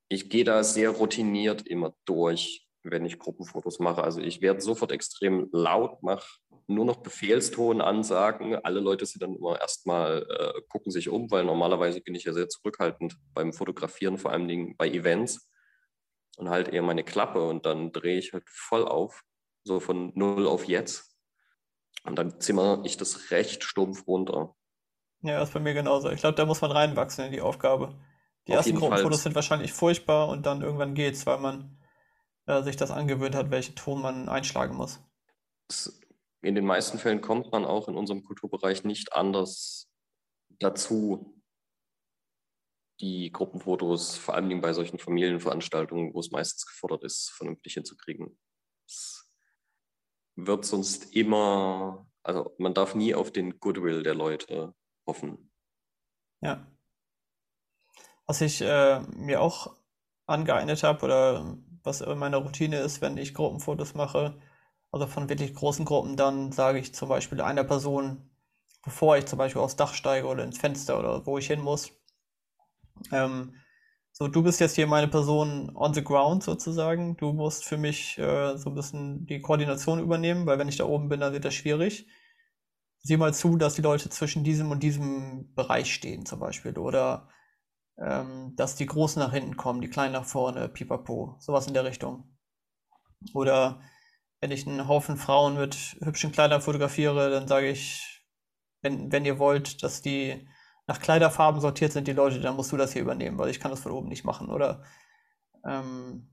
ich 0.08 0.28
gehe 0.28 0.44
da 0.44 0.64
sehr 0.64 0.90
routiniert 0.90 1.66
immer 1.66 1.94
durch, 2.04 2.65
wenn 2.90 3.04
ich 3.04 3.18
Gruppenfotos 3.18 3.78
mache. 3.78 4.02
Also, 4.02 4.20
ich 4.20 4.40
werde 4.40 4.60
sofort 4.60 4.92
extrem 4.92 5.48
laut, 5.52 6.02
mache 6.02 6.26
nur 6.66 6.84
noch 6.84 6.96
Befehlston 6.96 7.80
ansagen. 7.80 8.56
Alle 8.56 8.80
Leute 8.80 9.06
sind 9.06 9.22
dann 9.22 9.34
immer 9.34 9.60
erstmal, 9.60 10.26
äh, 10.28 10.60
gucken 10.68 10.90
sich 10.90 11.08
um, 11.08 11.30
weil 11.30 11.44
normalerweise 11.44 12.00
bin 12.00 12.14
ich 12.14 12.24
ja 12.24 12.32
sehr 12.32 12.48
zurückhaltend 12.48 13.16
beim 13.34 13.52
Fotografieren, 13.52 14.18
vor 14.18 14.32
allen 14.32 14.48
Dingen 14.48 14.76
bei 14.76 14.88
Events 14.88 15.48
und 16.36 16.50
halt 16.50 16.68
eher 16.68 16.82
meine 16.82 17.04
Klappe 17.04 17.46
und 17.46 17.66
dann 17.66 17.92
drehe 17.92 18.18
ich 18.18 18.32
halt 18.32 18.48
voll 18.48 18.86
auf, 18.86 19.22
so 19.64 19.80
von 19.80 20.12
null 20.14 20.46
auf 20.46 20.64
jetzt. 20.64 21.16
Und 22.04 22.16
dann 22.16 22.40
zimmer 22.40 22.82
ich 22.84 22.96
das 22.96 23.30
recht 23.30 23.64
stumpf 23.64 24.06
runter. 24.06 24.54
Ja, 25.22 25.40
das 25.40 25.48
ist 25.48 25.54
bei 25.54 25.60
mir 25.60 25.74
genauso. 25.74 26.10
Ich 26.10 26.20
glaube, 26.20 26.36
da 26.36 26.44
muss 26.44 26.60
man 26.60 26.70
reinwachsen 26.70 27.26
in 27.26 27.32
die 27.32 27.40
Aufgabe. 27.40 27.98
Die 28.46 28.52
Auf 28.52 28.58
ersten 28.58 28.76
Gruppenfotos 28.76 29.24
sind 29.24 29.34
wahrscheinlich 29.34 29.72
furchtbar 29.72 30.28
und 30.28 30.46
dann 30.46 30.62
irgendwann 30.62 30.94
geht's, 30.94 31.26
weil 31.26 31.38
man 31.38 31.78
äh, 32.46 32.62
sich 32.62 32.76
das 32.76 32.90
angewöhnt 32.90 33.34
hat, 33.34 33.50
welchen 33.50 33.74
Ton 33.74 34.00
man 34.00 34.28
einschlagen 34.28 34.76
muss. 34.76 35.00
In 36.42 36.54
den 36.54 36.64
meisten 36.64 36.98
Fällen 36.98 37.20
kommt 37.20 37.50
man 37.52 37.64
auch 37.64 37.88
in 37.88 37.96
unserem 37.96 38.22
Kulturbereich 38.22 38.84
nicht 38.84 39.12
anders 39.12 39.90
dazu, 40.60 41.42
die 43.00 43.30
Gruppenfotos, 43.30 44.16
vor 44.16 44.34
allem 44.34 44.60
bei 44.60 44.72
solchen 44.72 44.98
Familienveranstaltungen, 44.98 46.14
wo 46.14 46.20
es 46.20 46.30
meistens 46.30 46.66
gefordert 46.66 47.04
ist, 47.04 47.30
vernünftig 47.30 47.74
hinzukriegen. 47.74 48.38
Es 48.86 49.28
wird 50.36 50.64
sonst 50.64 51.14
immer, 51.14 52.06
also 52.22 52.54
man 52.58 52.74
darf 52.74 52.94
nie 52.94 53.14
auf 53.14 53.32
den 53.32 53.58
Goodwill 53.60 54.02
der 54.02 54.14
Leute 54.14 54.74
hoffen. 55.06 55.50
Ja. 56.40 56.66
Was 58.26 58.40
ich 58.40 58.60
äh, 58.60 59.00
mir 59.14 59.40
auch 59.40 59.76
angeeignet 60.26 60.82
habe 60.82 61.04
oder 61.04 61.58
was 61.86 62.00
in 62.00 62.18
meiner 62.18 62.38
Routine 62.38 62.78
ist, 62.78 63.00
wenn 63.00 63.16
ich 63.16 63.34
Gruppenfotos 63.34 63.94
mache, 63.94 64.38
also 64.92 65.06
von 65.06 65.28
wirklich 65.28 65.54
großen 65.54 65.84
Gruppen, 65.84 66.16
dann 66.16 66.52
sage 66.52 66.78
ich 66.78 66.94
zum 66.94 67.08
Beispiel 67.08 67.40
einer 67.40 67.64
Person, 67.64 68.30
bevor 68.84 69.16
ich 69.16 69.26
zum 69.26 69.38
Beispiel 69.38 69.62
aufs 69.62 69.76
Dach 69.76 69.94
steige 69.94 70.26
oder 70.26 70.44
ins 70.44 70.58
Fenster 70.58 70.98
oder 70.98 71.26
wo 71.26 71.38
ich 71.38 71.46
hin 71.46 71.60
muss, 71.60 71.92
ähm, 73.12 73.54
so, 74.18 74.28
du 74.28 74.42
bist 74.42 74.60
jetzt 74.60 74.76
hier 74.76 74.86
meine 74.86 75.08
Person 75.08 75.70
on 75.74 75.92
the 75.92 76.02
ground 76.02 76.42
sozusagen. 76.42 77.18
Du 77.18 77.34
musst 77.34 77.66
für 77.66 77.76
mich 77.76 78.16
äh, 78.16 78.56
so 78.56 78.70
ein 78.70 78.74
bisschen 78.74 79.26
die 79.26 79.42
Koordination 79.42 80.00
übernehmen, 80.00 80.46
weil 80.46 80.58
wenn 80.58 80.68
ich 80.68 80.78
da 80.78 80.84
oben 80.84 81.10
bin, 81.10 81.20
dann 81.20 81.34
wird 81.34 81.44
das 81.44 81.52
schwierig. 81.52 82.06
Sieh 83.02 83.18
mal 83.18 83.34
zu, 83.34 83.58
dass 83.58 83.74
die 83.74 83.82
Leute 83.82 84.08
zwischen 84.08 84.42
diesem 84.42 84.70
und 84.70 84.82
diesem 84.82 85.54
Bereich 85.54 85.92
stehen 85.92 86.24
zum 86.24 86.40
Beispiel. 86.40 86.78
Oder 86.78 87.28
ähm, 87.98 88.54
dass 88.56 88.76
die 88.76 88.86
Großen 88.86 89.20
nach 89.20 89.32
hinten 89.32 89.56
kommen, 89.56 89.80
die 89.80 89.90
Kleinen 89.90 90.12
nach 90.12 90.24
vorne, 90.24 90.68
pipapo. 90.68 91.36
Sowas 91.38 91.66
in 91.66 91.74
der 91.74 91.84
Richtung. 91.84 92.36
Oder 93.34 93.80
wenn 94.40 94.50
ich 94.50 94.66
einen 94.66 94.88
Haufen 94.88 95.16
Frauen 95.16 95.56
mit 95.56 95.96
hübschen 96.00 96.32
Kleidern 96.32 96.60
fotografiere, 96.60 97.30
dann 97.30 97.48
sage 97.48 97.68
ich, 97.68 98.24
wenn, 98.82 99.10
wenn 99.10 99.24
ihr 99.24 99.38
wollt, 99.38 99.82
dass 99.82 100.02
die 100.02 100.46
nach 100.86 101.00
Kleiderfarben 101.00 101.60
sortiert 101.60 101.92
sind, 101.92 102.06
die 102.06 102.12
Leute, 102.12 102.40
dann 102.40 102.54
musst 102.56 102.70
du 102.70 102.76
das 102.76 102.92
hier 102.92 103.02
übernehmen, 103.02 103.38
weil 103.38 103.50
ich 103.50 103.60
kann 103.60 103.70
das 103.70 103.80
von 103.80 103.92
oben 103.92 104.08
nicht 104.08 104.24
machen. 104.24 104.50
Oder 104.50 104.84
ähm, 105.64 106.30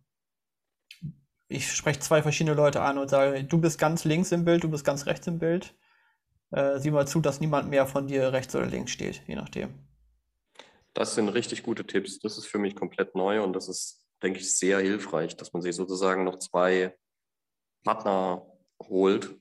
ich 1.47 1.71
spreche 1.71 1.99
zwei 1.99 2.21
verschiedene 2.21 2.55
Leute 2.55 2.81
an 2.81 2.97
und 2.97 3.09
sage, 3.09 3.43
du 3.43 3.59
bist 3.59 3.79
ganz 3.79 4.03
links 4.03 4.31
im 4.31 4.45
Bild, 4.45 4.63
du 4.63 4.69
bist 4.69 4.85
ganz 4.85 5.05
rechts 5.05 5.27
im 5.27 5.39
Bild. 5.39 5.75
Äh, 6.51 6.79
sieh 6.79 6.91
mal 6.91 7.07
zu, 7.07 7.19
dass 7.19 7.39
niemand 7.39 7.69
mehr 7.69 7.87
von 7.87 8.07
dir 8.07 8.31
rechts 8.31 8.55
oder 8.55 8.67
links 8.67 8.91
steht, 8.91 9.23
je 9.27 9.35
nachdem. 9.35 9.92
Das 10.93 11.15
sind 11.15 11.29
richtig 11.29 11.63
gute 11.63 11.85
Tipps. 11.85 12.19
Das 12.19 12.37
ist 12.37 12.45
für 12.45 12.59
mich 12.59 12.75
komplett 12.75 13.15
neu 13.15 13.43
und 13.43 13.53
das 13.53 13.67
ist, 13.67 14.05
denke 14.21 14.39
ich, 14.39 14.55
sehr 14.55 14.79
hilfreich, 14.79 15.35
dass 15.35 15.53
man 15.53 15.61
sich 15.61 15.75
sozusagen 15.75 16.23
noch 16.23 16.37
zwei 16.39 16.95
Partner 17.83 18.45
holt, 18.81 19.39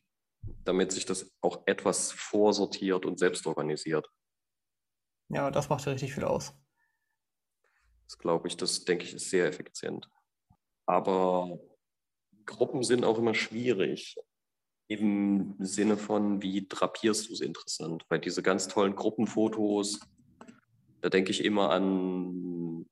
damit 0.64 0.92
sich 0.92 1.04
das 1.04 1.30
auch 1.40 1.62
etwas 1.66 2.12
vorsortiert 2.12 3.04
und 3.06 3.18
selbst 3.18 3.46
organisiert. 3.46 4.08
Ja, 5.28 5.50
das 5.50 5.68
macht 5.68 5.86
richtig 5.86 6.14
viel 6.14 6.24
aus. 6.24 6.54
Das 8.06 8.18
glaube 8.18 8.48
ich, 8.48 8.56
das 8.56 8.84
denke 8.84 9.04
ich, 9.04 9.14
ist 9.14 9.30
sehr 9.30 9.46
effizient. 9.46 10.08
Aber 10.86 11.58
Gruppen 12.44 12.82
sind 12.82 13.04
auch 13.04 13.18
immer 13.18 13.34
schwierig. 13.34 14.16
Im 14.88 15.54
Sinne 15.60 15.96
von, 15.96 16.42
wie 16.42 16.66
drapierst 16.68 17.28
du 17.28 17.32
es 17.32 17.40
interessant? 17.40 18.04
Weil 18.08 18.20
diese 18.20 18.42
ganz 18.42 18.68
tollen 18.68 18.94
Gruppenfotos, 18.94 20.00
da 21.02 21.08
denke 21.08 21.32
ich 21.32 21.44
immer 21.44 21.70
an 21.70 22.86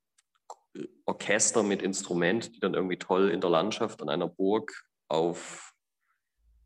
Orchester 1.07 1.63
mit 1.63 1.83
Instrument, 1.83 2.55
die 2.55 2.61
dann 2.61 2.75
irgendwie 2.75 2.99
toll 2.99 3.31
in 3.31 3.41
der 3.41 3.51
Landschaft 3.51 4.03
an 4.03 4.09
einer 4.09 4.29
Burg 4.29 4.85
auf 5.09 5.73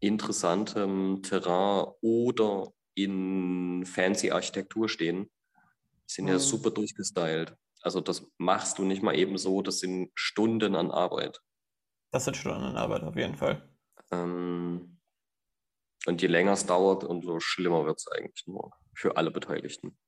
interessantem 0.00 1.22
Terrain 1.22 1.86
oder 2.00 2.72
in 2.94 3.84
fancy 3.86 4.30
Architektur 4.30 4.88
stehen. 4.88 5.30
Die 6.08 6.12
sind 6.12 6.24
mhm. 6.24 6.32
ja 6.32 6.38
super 6.38 6.70
durchgestylt. 6.70 7.56
Also 7.82 8.00
das 8.00 8.26
machst 8.38 8.78
du 8.78 8.84
nicht 8.84 9.02
mal 9.02 9.16
eben 9.16 9.36
so, 9.36 9.62
das 9.62 9.78
sind 9.78 10.10
Stunden 10.14 10.74
an 10.74 10.90
Arbeit. 10.90 11.40
Das 12.10 12.24
sind 12.24 12.36
Stunden 12.36 12.62
an 12.62 12.76
Arbeit 12.76 13.02
auf 13.02 13.16
jeden 13.16 13.36
Fall. 13.36 13.68
Ähm, 14.10 15.00
und 16.06 16.22
je 16.22 16.28
länger 16.28 16.52
es 16.52 16.66
dauert, 16.66 17.04
umso 17.04 17.40
schlimmer 17.40 17.84
wird 17.84 17.98
es 17.98 18.08
eigentlich 18.08 18.46
nur 18.46 18.72
für 18.94 19.16
alle 19.16 19.30
Beteiligten. 19.30 19.98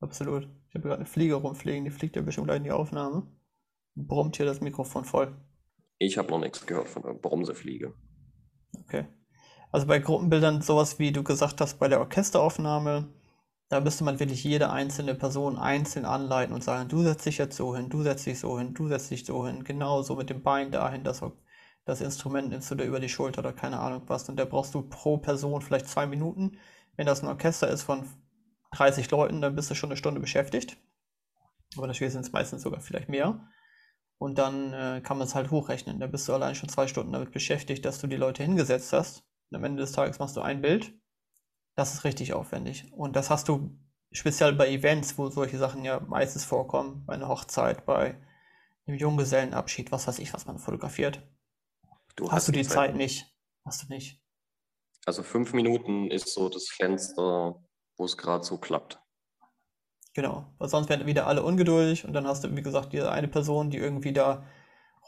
Absolut. 0.00 0.48
Ich 0.68 0.74
habe 0.74 0.82
gerade 0.82 0.96
eine 0.96 1.06
Fliege 1.06 1.34
rumfliegen, 1.34 1.84
die 1.84 1.90
fliegt 1.90 2.16
ja 2.16 2.22
bestimmt 2.22 2.48
gleich 2.48 2.58
in 2.58 2.64
die 2.64 2.72
Aufnahme. 2.72 3.26
Brummt 3.94 4.36
hier 4.36 4.46
das 4.46 4.60
Mikrofon 4.60 5.04
voll. 5.04 5.34
Ich 5.98 6.18
habe 6.18 6.30
noch 6.30 6.40
nichts 6.40 6.66
gehört 6.66 6.88
von 6.88 7.02
der 7.02 7.14
Brumsefliege. 7.14 7.94
Okay. 8.82 9.06
Also 9.72 9.86
bei 9.86 9.98
Gruppenbildern 9.98 10.60
sowas 10.62 10.98
wie 10.98 11.12
du 11.12 11.22
gesagt 11.22 11.60
hast 11.60 11.78
bei 11.78 11.88
der 11.88 12.00
Orchesteraufnahme, 12.00 13.08
da 13.68 13.80
müsste 13.80 14.04
man 14.04 14.20
wirklich 14.20 14.44
jede 14.44 14.70
einzelne 14.70 15.14
Person 15.14 15.58
einzeln 15.58 16.04
anleiten 16.04 16.54
und 16.54 16.62
sagen, 16.62 16.88
du 16.88 17.02
setzt 17.02 17.26
dich 17.26 17.38
jetzt 17.38 17.56
so 17.56 17.74
hin, 17.74 17.88
du 17.88 18.02
setzt 18.02 18.26
dich 18.26 18.38
so 18.38 18.58
hin, 18.58 18.74
du 18.74 18.86
setzt 18.88 19.10
dich 19.10 19.24
so 19.24 19.46
hin, 19.46 19.64
genau 19.64 20.02
so 20.02 20.14
mit 20.14 20.30
dem 20.30 20.42
Bein 20.42 20.70
dahin, 20.70 21.02
das, 21.02 21.22
das 21.84 22.00
Instrument 22.00 22.50
nimmst 22.50 22.70
du 22.70 22.76
dir 22.76 22.84
über 22.84 23.00
die 23.00 23.08
Schulter 23.08 23.40
oder 23.40 23.52
keine 23.52 23.80
Ahnung 23.80 24.02
was. 24.06 24.28
Und 24.28 24.36
da 24.36 24.44
brauchst 24.44 24.74
du 24.74 24.82
pro 24.82 25.18
Person 25.18 25.62
vielleicht 25.62 25.88
zwei 25.88 26.06
Minuten. 26.06 26.58
Wenn 26.96 27.06
das 27.06 27.22
ein 27.22 27.28
Orchester 27.28 27.68
ist 27.68 27.82
von 27.82 28.06
30 28.72 29.10
Leuten, 29.10 29.40
dann 29.40 29.54
bist 29.54 29.70
du 29.70 29.74
schon 29.74 29.90
eine 29.90 29.96
Stunde 29.96 30.20
beschäftigt. 30.20 30.76
Aber 31.76 31.86
natürlich 31.86 32.12
sind 32.12 32.24
es 32.24 32.32
meistens 32.32 32.62
sogar 32.62 32.80
vielleicht 32.80 33.08
mehr. 33.08 33.48
Und 34.18 34.38
dann 34.38 34.72
äh, 34.72 35.00
kann 35.02 35.18
man 35.18 35.26
es 35.26 35.34
halt 35.34 35.50
hochrechnen. 35.50 36.00
Da 36.00 36.06
bist 36.06 36.26
du 36.28 36.32
allein 36.32 36.54
schon 36.54 36.68
zwei 36.68 36.86
Stunden 36.86 37.12
damit 37.12 37.32
beschäftigt, 37.32 37.84
dass 37.84 38.00
du 38.00 38.06
die 38.06 38.16
Leute 38.16 38.42
hingesetzt 38.42 38.92
hast. 38.92 39.24
Und 39.50 39.58
am 39.58 39.64
Ende 39.64 39.82
des 39.82 39.92
Tages 39.92 40.18
machst 40.18 40.36
du 40.36 40.40
ein 40.40 40.62
Bild 40.62 40.92
das 41.76 41.92
ist 41.92 42.04
richtig 42.04 42.32
aufwendig. 42.32 42.90
Und 42.92 43.14
das 43.14 43.30
hast 43.30 43.48
du 43.48 43.78
speziell 44.10 44.54
bei 44.54 44.68
Events, 44.68 45.16
wo 45.18 45.28
solche 45.28 45.58
Sachen 45.58 45.84
ja 45.84 46.00
meistens 46.00 46.44
vorkommen, 46.44 47.04
bei 47.06 47.14
einer 47.14 47.28
Hochzeit, 47.28 47.84
bei 47.84 48.18
einem 48.86 48.98
Junggesellenabschied, 48.98 49.92
was 49.92 50.08
weiß 50.08 50.18
ich, 50.18 50.32
was 50.32 50.46
man 50.46 50.58
fotografiert. 50.58 51.22
Du 52.16 52.24
hast, 52.26 52.32
hast 52.32 52.48
du 52.48 52.52
die 52.52 52.62
Zeit, 52.62 52.90
Zeit 52.90 52.96
nicht. 52.96 53.26
Hast 53.64 53.82
du 53.82 53.92
nicht. 53.92 54.22
Also 55.04 55.22
fünf 55.22 55.52
Minuten 55.52 56.10
ist 56.10 56.32
so 56.32 56.48
das 56.48 56.68
Fenster, 56.68 57.62
wo 57.96 58.04
es 58.04 58.16
gerade 58.16 58.44
so 58.44 58.58
klappt. 58.58 59.00
Genau, 60.14 60.46
weil 60.58 60.68
sonst 60.68 60.88
werden 60.88 61.06
wieder 61.06 61.26
alle 61.26 61.42
ungeduldig 61.42 62.06
und 62.06 62.14
dann 62.14 62.26
hast 62.26 62.42
du, 62.42 62.56
wie 62.56 62.62
gesagt, 62.62 62.92
diese 62.92 63.10
eine 63.12 63.28
Person, 63.28 63.70
die 63.70 63.76
irgendwie 63.76 64.12
da 64.12 64.44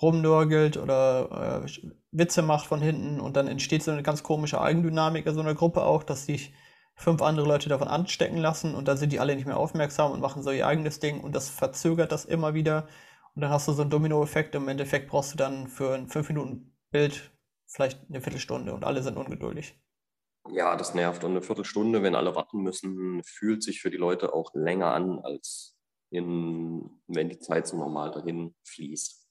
rumnörgelt 0.03 0.77
oder 0.77 1.65
äh, 1.65 1.89
Witze 2.13 2.43
macht 2.43 2.67
von 2.67 2.81
hinten 2.81 3.21
und 3.21 3.37
dann 3.37 3.49
entsteht 3.49 3.83
so 3.83 3.91
eine 3.91 4.03
ganz 4.03 4.23
komische 4.23 4.61
Eigendynamik 4.61 5.27
in 5.27 5.35
so 5.35 5.41
einer 5.41 5.55
Gruppe 5.55 5.83
auch, 5.83 6.03
dass 6.03 6.27
sich 6.27 6.53
fünf 6.95 7.23
andere 7.23 7.47
Leute 7.47 7.69
davon 7.69 7.89
anstecken 7.89 8.39
lassen 8.39 8.75
und 8.75 8.87
dann 8.89 8.97
sind 8.97 9.13
die 9.13 9.21
alle 9.21 9.35
nicht 9.35 9.47
mehr 9.47 9.57
aufmerksam 9.57 10.13
und 10.13 10.21
machen 10.21 10.43
so 10.43 10.51
ihr 10.51 10.67
eigenes 10.67 11.01
Ding 11.01 11.21
und 11.21 11.35
das 11.35 11.49
verzögert 11.49 12.13
das 12.13 12.25
immer 12.25 12.55
wieder 12.55 12.87
und 13.35 13.43
dann 13.43 13.51
hast 13.51 13.69
du 13.69 13.73
so 13.73 13.83
einen 13.83 13.91
Dominoeffekt 13.91 14.55
und 14.57 14.65
im 14.65 14.69
Endeffekt 14.69 15.09
brauchst 15.09 15.33
du 15.33 15.37
dann 15.37 15.69
für 15.69 15.95
ein 15.95 16.09
5 16.09 16.29
Minuten 16.29 16.77
Bild 16.91 17.31
vielleicht 17.67 18.01
eine 18.09 18.21
Viertelstunde 18.21 18.75
und 18.75 18.85
alle 18.85 19.03
sind 19.03 19.17
ungeduldig. 19.17 19.81
Ja, 20.51 20.77
das 20.77 20.95
nervt 20.95 21.25
und 21.25 21.33
eine 21.33 21.43
Viertelstunde, 21.43 22.03
wenn 22.03 22.15
alle 22.15 22.35
warten 22.35 22.63
müssen, 22.63 23.23
fühlt 23.25 23.63
sich 23.63 23.81
für 23.81 23.91
die 23.91 23.97
Leute 23.97 24.33
auch 24.33 24.51
länger 24.55 24.93
an, 24.93 25.19
als 25.21 25.77
in, 26.11 27.03
wenn 27.07 27.29
die 27.29 27.39
Zeit 27.39 27.67
so 27.67 27.77
normal 27.77 28.11
dahin 28.11 28.55
fließt. 28.65 29.27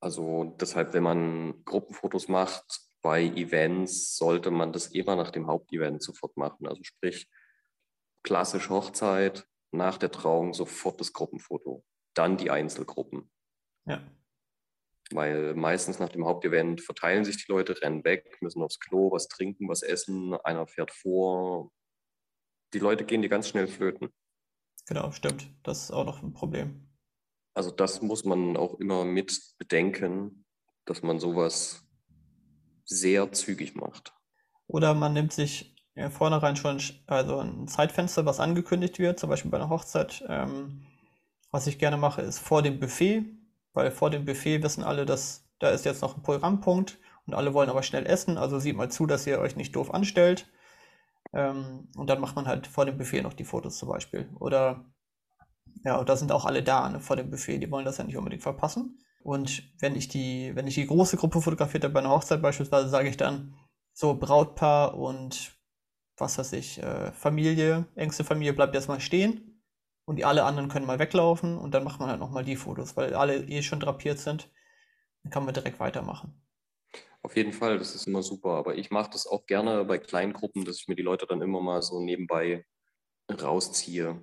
Also 0.00 0.54
deshalb, 0.60 0.92
wenn 0.92 1.02
man 1.02 1.64
Gruppenfotos 1.64 2.28
macht 2.28 2.80
bei 3.00 3.24
Events, 3.24 4.16
sollte 4.16 4.50
man 4.50 4.72
das 4.72 4.88
immer 4.88 5.16
nach 5.16 5.30
dem 5.30 5.46
Hauptevent 5.46 6.02
sofort 6.02 6.36
machen. 6.36 6.66
Also 6.66 6.82
sprich, 6.82 7.30
klassisch 8.22 8.68
Hochzeit, 8.68 9.46
nach 9.70 9.98
der 9.98 10.10
Trauung 10.10 10.54
sofort 10.54 11.00
das 11.00 11.12
Gruppenfoto, 11.12 11.84
dann 12.14 12.36
die 12.36 12.50
Einzelgruppen. 12.50 13.30
Ja. 13.86 14.02
Weil 15.14 15.54
meistens 15.54 16.00
nach 16.00 16.08
dem 16.08 16.24
Hauptevent 16.24 16.80
verteilen 16.80 17.24
sich 17.24 17.46
die 17.46 17.52
Leute, 17.52 17.80
rennen 17.80 18.04
weg, 18.04 18.38
müssen 18.40 18.62
aufs 18.62 18.80
Klo, 18.80 19.12
was 19.12 19.28
trinken, 19.28 19.68
was 19.68 19.82
essen, 19.82 20.34
einer 20.42 20.66
fährt 20.66 20.90
vor. 20.90 21.70
Die 22.72 22.80
Leute 22.80 23.04
gehen 23.04 23.22
die 23.22 23.28
ganz 23.28 23.48
schnell 23.48 23.68
flöten. 23.68 24.08
Genau, 24.86 25.12
stimmt. 25.12 25.48
Das 25.62 25.84
ist 25.84 25.90
auch 25.92 26.04
noch 26.04 26.20
ein 26.22 26.32
Problem. 26.32 26.88
Also 27.54 27.70
das 27.70 28.02
muss 28.02 28.24
man 28.24 28.56
auch 28.56 28.80
immer 28.80 29.04
mit 29.04 29.54
bedenken, 29.56 30.44
dass 30.84 31.02
man 31.02 31.20
sowas 31.20 31.86
sehr 32.84 33.30
zügig 33.30 33.76
macht. 33.76 34.12
Oder 34.66 34.94
man 34.94 35.12
nimmt 35.12 35.32
sich 35.32 35.76
ja, 35.94 36.10
vornherein 36.10 36.56
schon 36.56 36.82
also 37.06 37.38
ein 37.38 37.68
Zeitfenster, 37.68 38.26
was 38.26 38.40
angekündigt 38.40 38.98
wird, 38.98 39.20
zum 39.20 39.30
Beispiel 39.30 39.52
bei 39.52 39.58
einer 39.58 39.68
Hochzeit. 39.68 40.24
Ähm, 40.28 40.84
was 41.52 41.68
ich 41.68 41.78
gerne 41.78 41.96
mache, 41.98 42.22
ist 42.22 42.40
vor 42.40 42.62
dem 42.62 42.80
Buffet, 42.80 43.24
weil 43.74 43.90
vor 43.90 44.10
dem 44.10 44.24
Buffet 44.24 44.62
wissen 44.62 44.82
alle, 44.82 45.04
dass 45.04 45.44
da 45.58 45.68
ist 45.68 45.84
jetzt 45.84 46.02
noch 46.02 46.16
ein 46.16 46.22
Programmpunkt 46.22 46.98
und 47.26 47.34
alle 47.34 47.54
wollen 47.54 47.70
aber 47.70 47.82
schnell 47.82 48.06
essen, 48.06 48.38
also 48.38 48.58
sieht 48.58 48.76
mal 48.76 48.90
zu, 48.90 49.06
dass 49.06 49.26
ihr 49.26 49.40
euch 49.40 49.56
nicht 49.56 49.76
doof 49.76 49.92
anstellt. 49.92 50.50
Ähm, 51.32 51.88
und 51.96 52.08
dann 52.08 52.20
macht 52.20 52.36
man 52.36 52.46
halt 52.46 52.66
vor 52.66 52.86
dem 52.86 52.96
Buffet 52.96 53.22
noch 53.22 53.32
die 53.32 53.44
Fotos 53.44 53.78
zum 53.78 53.88
Beispiel. 53.88 54.30
Oder 54.38 54.84
ja, 55.84 56.02
da 56.04 56.16
sind 56.16 56.32
auch 56.32 56.44
alle 56.44 56.62
da 56.62 56.88
ne, 56.88 57.00
vor 57.00 57.16
dem 57.16 57.30
Buffet, 57.30 57.58
die 57.58 57.70
wollen 57.70 57.84
das 57.84 57.98
ja 57.98 58.04
nicht 58.04 58.16
unbedingt 58.16 58.42
verpassen. 58.42 58.98
Und 59.22 59.62
wenn 59.80 59.96
ich 59.96 60.08
die, 60.08 60.52
wenn 60.54 60.66
ich 60.66 60.74
die 60.74 60.86
große 60.86 61.16
Gruppe 61.16 61.40
fotografiert 61.40 61.84
habe 61.84 61.94
bei 61.94 62.00
einer 62.00 62.10
Hochzeit 62.10 62.42
beispielsweise, 62.42 62.88
sage 62.88 63.08
ich 63.08 63.16
dann 63.16 63.54
so 63.92 64.14
Brautpaar 64.14 64.96
und 64.96 65.52
was 66.16 66.38
weiß 66.38 66.52
ich, 66.52 66.82
äh, 66.82 67.10
Familie, 67.12 67.86
engste 67.96 68.22
Familie 68.22 68.52
bleibt 68.52 68.74
erstmal 68.74 69.00
stehen 69.00 69.53
und 70.04 70.16
die 70.16 70.24
alle 70.24 70.44
anderen 70.44 70.68
können 70.68 70.86
mal 70.86 70.98
weglaufen 70.98 71.58
und 71.58 71.72
dann 71.72 71.84
macht 71.84 72.00
man 72.00 72.08
halt 72.08 72.20
nochmal 72.20 72.44
die 72.44 72.56
Fotos, 72.56 72.96
weil 72.96 73.14
alle 73.14 73.44
eh 73.44 73.62
schon 73.62 73.80
drapiert 73.80 74.18
sind. 74.18 74.50
Dann 75.22 75.32
kann 75.32 75.44
man 75.44 75.54
direkt 75.54 75.80
weitermachen. 75.80 76.40
Auf 77.22 77.36
jeden 77.36 77.52
Fall, 77.52 77.78
das 77.78 77.94
ist 77.94 78.06
immer 78.06 78.22
super. 78.22 78.50
Aber 78.50 78.76
ich 78.76 78.90
mache 78.90 79.10
das 79.10 79.26
auch 79.26 79.46
gerne 79.46 79.84
bei 79.84 79.98
kleinen 79.98 80.34
Gruppen, 80.34 80.64
dass 80.64 80.76
ich 80.80 80.88
mir 80.88 80.96
die 80.96 81.02
Leute 81.02 81.26
dann 81.26 81.40
immer 81.40 81.62
mal 81.62 81.80
so 81.80 82.00
nebenbei 82.00 82.66
rausziehe 83.30 84.22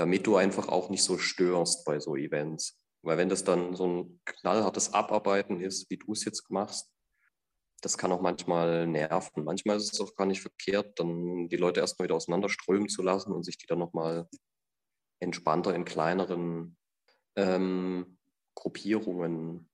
damit 0.00 0.26
du 0.26 0.36
einfach 0.36 0.68
auch 0.68 0.88
nicht 0.88 1.04
so 1.04 1.18
störst 1.18 1.84
bei 1.84 2.00
so 2.00 2.16
Events. 2.16 2.80
Weil 3.02 3.18
wenn 3.18 3.28
das 3.28 3.44
dann 3.44 3.76
so 3.76 3.86
ein 3.86 4.20
knallhartes 4.24 4.94
Abarbeiten 4.94 5.60
ist, 5.60 5.90
wie 5.90 5.98
du 5.98 6.12
es 6.12 6.24
jetzt 6.24 6.50
machst, 6.50 6.90
das 7.82 7.98
kann 7.98 8.10
auch 8.10 8.22
manchmal 8.22 8.86
nerven. 8.86 9.44
Manchmal 9.44 9.76
ist 9.76 9.92
es 9.92 10.00
auch 10.00 10.14
gar 10.14 10.26
nicht 10.26 10.40
verkehrt, 10.40 10.98
dann 10.98 11.50
die 11.50 11.56
Leute 11.56 11.80
erstmal 11.80 12.04
wieder 12.04 12.16
auseinanderströmen 12.16 12.88
zu 12.88 13.02
lassen 13.02 13.32
und 13.32 13.44
sich 13.44 13.58
die 13.58 13.66
dann 13.66 13.78
nochmal 13.78 14.26
entspannter 15.20 15.74
in 15.74 15.84
kleineren 15.84 16.76
ähm, 17.36 18.18
Gruppierungen 18.54 19.68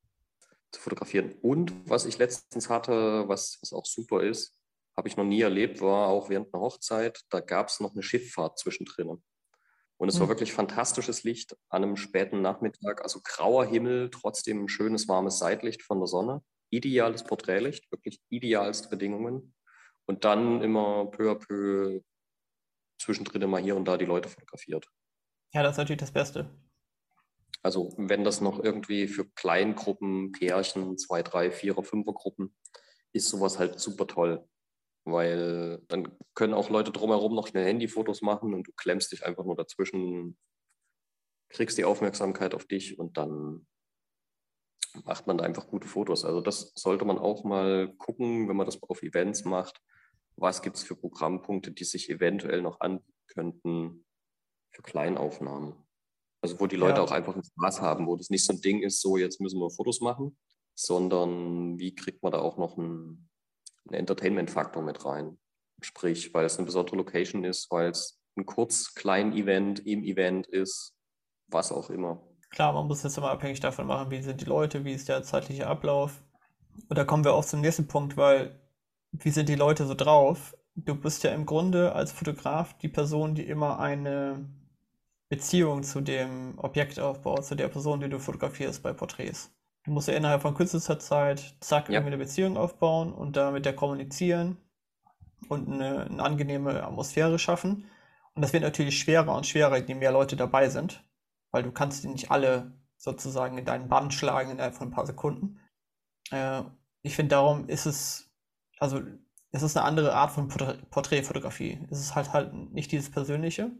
zu 0.73 0.81
fotografieren. 0.81 1.35
Und 1.43 1.73
was 1.88 2.07
ich 2.07 2.19
letztens 2.19 2.69
hatte, 2.69 3.29
was, 3.29 3.59
was 3.62 3.73
auch 3.73 3.87
super 3.87 4.23
ist, 4.23 4.55
habe 4.97 5.09
ich 5.09 5.17
noch 5.17 5.25
nie 5.25 5.41
erlebt, 5.41 5.81
war 5.81 6.09
auch 6.09 6.29
während 6.29 6.53
einer 6.53 6.62
Hochzeit, 6.62 7.23
da 7.31 7.41
gab 7.41 7.69
es 7.69 7.81
noch 7.81 7.93
eine 7.93 8.03
Schifffahrt 8.03 8.59
zwischendrin. 8.59 9.23
Und 9.99 10.09
es 10.09 10.19
war 10.19 10.26
mhm. 10.26 10.31
wirklich 10.31 10.53
fantastisches 10.53 11.23
Licht 11.25 11.57
an 11.69 11.83
einem 11.83 11.97
späten 11.97 12.43
Nachmittag. 12.43 13.03
Also 13.03 13.21
grauer 13.23 13.65
Himmel, 13.67 14.11
trotzdem 14.11 14.69
schönes, 14.69 15.09
warmes 15.09 15.38
Seitlicht 15.38 15.83
von 15.83 16.00
der 16.00 16.07
Sonne. 16.07 16.43
Ideales 16.71 17.25
Porträtlicht, 17.25 17.91
wirklich 17.91 18.21
idealste 18.29 18.88
Bedingungen. 18.88 19.55
Und 20.07 20.25
dann 20.25 20.62
immer 20.62 21.07
peu 21.07 21.31
à 21.31 21.35
peu 21.35 22.00
zwischendrin 23.00 23.49
mal 23.49 23.62
hier 23.62 23.76
und 23.76 23.87
da 23.87 23.97
die 23.97 24.05
Leute 24.05 24.29
fotografiert. 24.29 24.87
Ja, 25.53 25.62
das 25.62 25.73
ist 25.73 25.79
natürlich 25.79 26.00
das 26.00 26.12
Beste. 26.12 26.50
Also 27.62 27.93
wenn 27.97 28.23
das 28.23 28.41
noch 28.41 28.62
irgendwie 28.62 29.09
für 29.09 29.29
Kleingruppen, 29.31 30.31
Pärchen, 30.31 30.97
zwei, 30.99 31.23
drei, 31.23 31.50
vierer, 31.50 31.83
fünfer 31.83 32.12
Gruppen, 32.12 32.55
ist 33.12 33.29
sowas 33.29 33.59
halt 33.59 33.81
super 33.81 34.07
toll. 34.07 34.47
Weil 35.05 35.83
dann 35.88 36.17
können 36.35 36.55
auch 36.55 36.71
Leute 36.71 36.93
drumherum 36.93 37.35
noch 37.35 37.49
schnell 37.49 37.65
Handyfotos 37.65 38.23
machen 38.23 38.55
und 38.55 38.69
du 38.69 38.73
klemmst 38.76 39.11
dich 39.11 39.26
einfach 39.26 39.45
nur 39.45 39.57
dazwischen, 39.57 40.38
kriegst 41.49 41.76
die 41.76 41.85
Aufmerksamkeit 41.85 42.55
auf 42.55 42.67
dich 42.67 42.99
und 42.99 43.17
dann 43.17 43.67
macht 45.05 45.26
man 45.26 45.38
da 45.38 45.45
einfach 45.45 45.67
gute 45.67 45.88
Fotos. 45.88 46.25
Also 46.25 46.41
das 46.41 46.73
sollte 46.76 47.05
man 47.05 47.19
auch 47.19 47.43
mal 47.43 47.93
gucken, 47.99 48.49
wenn 48.49 48.57
man 48.57 48.67
das 48.67 48.81
auf 48.83 49.03
Events 49.03 49.45
macht. 49.45 49.81
Was 50.37 50.62
gibt 50.62 50.76
es 50.76 50.85
für 50.85 50.95
Programmpunkte, 50.95 51.73
die 51.73 51.85
sich 51.85 52.11
eventuell 52.11 52.62
noch 52.62 52.79
anbieten 52.79 53.12
könnten 53.26 54.06
für 54.71 54.83
Kleinaufnahmen? 54.83 55.75
Also 56.43 56.61
wo 56.61 56.67
die 56.67 56.77
Leute 56.77 56.99
ja. 56.99 57.03
auch 57.03 57.13
einfach 57.13 57.35
einen 57.35 57.45
Spaß 57.45 57.81
haben, 57.81 58.07
wo 58.07 58.17
das 58.17 58.31
nicht 58.31 58.45
so 58.45 58.53
ein 58.53 58.61
Ding 58.61 58.83
ist, 58.83 59.01
so 59.01 59.17
jetzt 59.17 59.41
müssen 59.41 59.59
wir 59.59 59.71
Fotos 59.71 60.01
machen, 60.01 60.37
sondern 60.75 61.79
wie 61.79 61.95
kriegt 61.95 62.23
man 62.23 62.33
da 62.33 62.39
auch 62.39 62.57
noch 62.59 62.77
einen, 62.77 63.29
einen 63.87 64.01
Entertainment-Faktor 64.01 64.83
mit 64.83 65.05
rein? 65.05 65.39
Sprich, 65.81 66.33
weil 66.35 66.45
es 66.45 66.57
eine 66.57 66.67
besondere 66.67 66.97
Location 66.97 67.45
ist, 67.45 67.71
weil 67.71 67.91
es 67.91 68.21
ein 68.37 68.47
kurz 68.47 68.95
klein 68.95 69.33
Event 69.33 69.87
im 69.87 70.05
Event 70.05 70.47
ist, 70.47 70.95
was 71.49 71.73
auch 71.73 71.91
immer. 71.91 72.23
Klar, 72.51 72.73
man 72.73 72.87
muss 72.87 73.03
jetzt 73.03 73.19
immer 73.19 73.31
abhängig 73.31 73.61
davon 73.61 73.87
machen, 73.87 74.11
wie 74.11 74.23
sind 74.23 74.41
die 74.41 74.47
Leute, 74.47 74.85
wie 74.85 74.93
ist 74.93 75.09
der 75.09 75.23
zeitliche 75.23 75.67
Ablauf. 75.67 76.23
Und 76.89 76.97
da 76.97 77.05
kommen 77.05 77.25
wir 77.25 77.35
auch 77.35 77.45
zum 77.45 77.61
nächsten 77.61 77.87
Punkt, 77.87 78.17
weil 78.17 78.61
wie 79.13 79.31
sind 79.31 79.49
die 79.49 79.55
Leute 79.55 79.87
so 79.87 79.95
drauf? 79.95 80.55
Du 80.76 80.95
bist 80.95 81.25
ja 81.25 81.33
im 81.33 81.47
Grunde 81.47 81.95
als 81.95 82.12
Fotograf 82.12 82.76
die 82.78 82.88
Person, 82.88 83.35
die 83.35 83.47
immer 83.47 83.80
eine 83.80 84.49
Beziehung 85.28 85.83
zu 85.83 86.00
dem 86.00 86.59
Objekt 86.59 87.00
aufbaut, 87.00 87.45
zu 87.45 87.54
der 87.54 87.68
Person, 87.68 88.00
die 88.00 88.09
du 88.09 88.21
fotografierst 88.21 88.83
bei 88.83 88.92
Porträts. 88.92 89.50
Du 89.85 89.90
musst 89.90 90.09
ja 90.09 90.14
innerhalb 90.14 90.42
von 90.42 90.54
kürzester 90.54 90.99
Zeit, 90.99 91.56
zack, 91.61 91.88
ja. 91.88 91.95
irgendwie 91.95 92.14
eine 92.14 92.25
Beziehung 92.25 92.56
aufbauen 92.56 93.12
und 93.12 93.37
da 93.37 93.50
mit 93.50 93.64
der 93.64 93.75
kommunizieren 93.75 94.59
und 95.49 95.68
eine, 95.68 96.04
eine 96.04 96.23
angenehme 96.23 96.85
Atmosphäre 96.85 97.38
schaffen. 97.38 97.87
Und 98.35 98.42
das 98.42 98.52
wird 98.52 98.62
natürlich 98.62 98.99
schwerer 98.99 99.35
und 99.35 99.47
schwerer, 99.47 99.78
je 99.78 99.95
mehr 99.95 100.12
Leute 100.12 100.37
dabei 100.37 100.68
sind 100.68 101.02
weil 101.56 101.62
du 101.62 101.73
kannst 101.73 102.04
die 102.04 102.09
nicht 102.09 102.30
alle 102.30 102.73
sozusagen 102.99 103.56
in 103.56 103.64
deinen 103.64 103.88
Band 103.88 104.12
schlagen 104.12 104.50
innerhalb 104.50 104.75
von 104.75 104.88
ein 104.88 104.95
paar 104.95 105.06
Sekunden. 105.06 105.59
Äh, 106.30 106.62
ich 107.00 107.16
finde, 107.16 107.30
darum 107.30 107.66
ist 107.68 107.87
es, 107.87 108.30
also 108.78 109.00
es 109.57 109.63
ist 109.63 109.77
eine 109.77 109.87
andere 109.87 110.15
Art 110.15 110.33
von 110.33 110.49
Porträtfotografie. 110.49 111.81
Es 111.91 111.99
ist 111.99 112.15
halt 112.15 112.33
halt 112.35 112.53
nicht 112.53 112.93
dieses 112.93 113.11
Persönliche. 113.11 113.73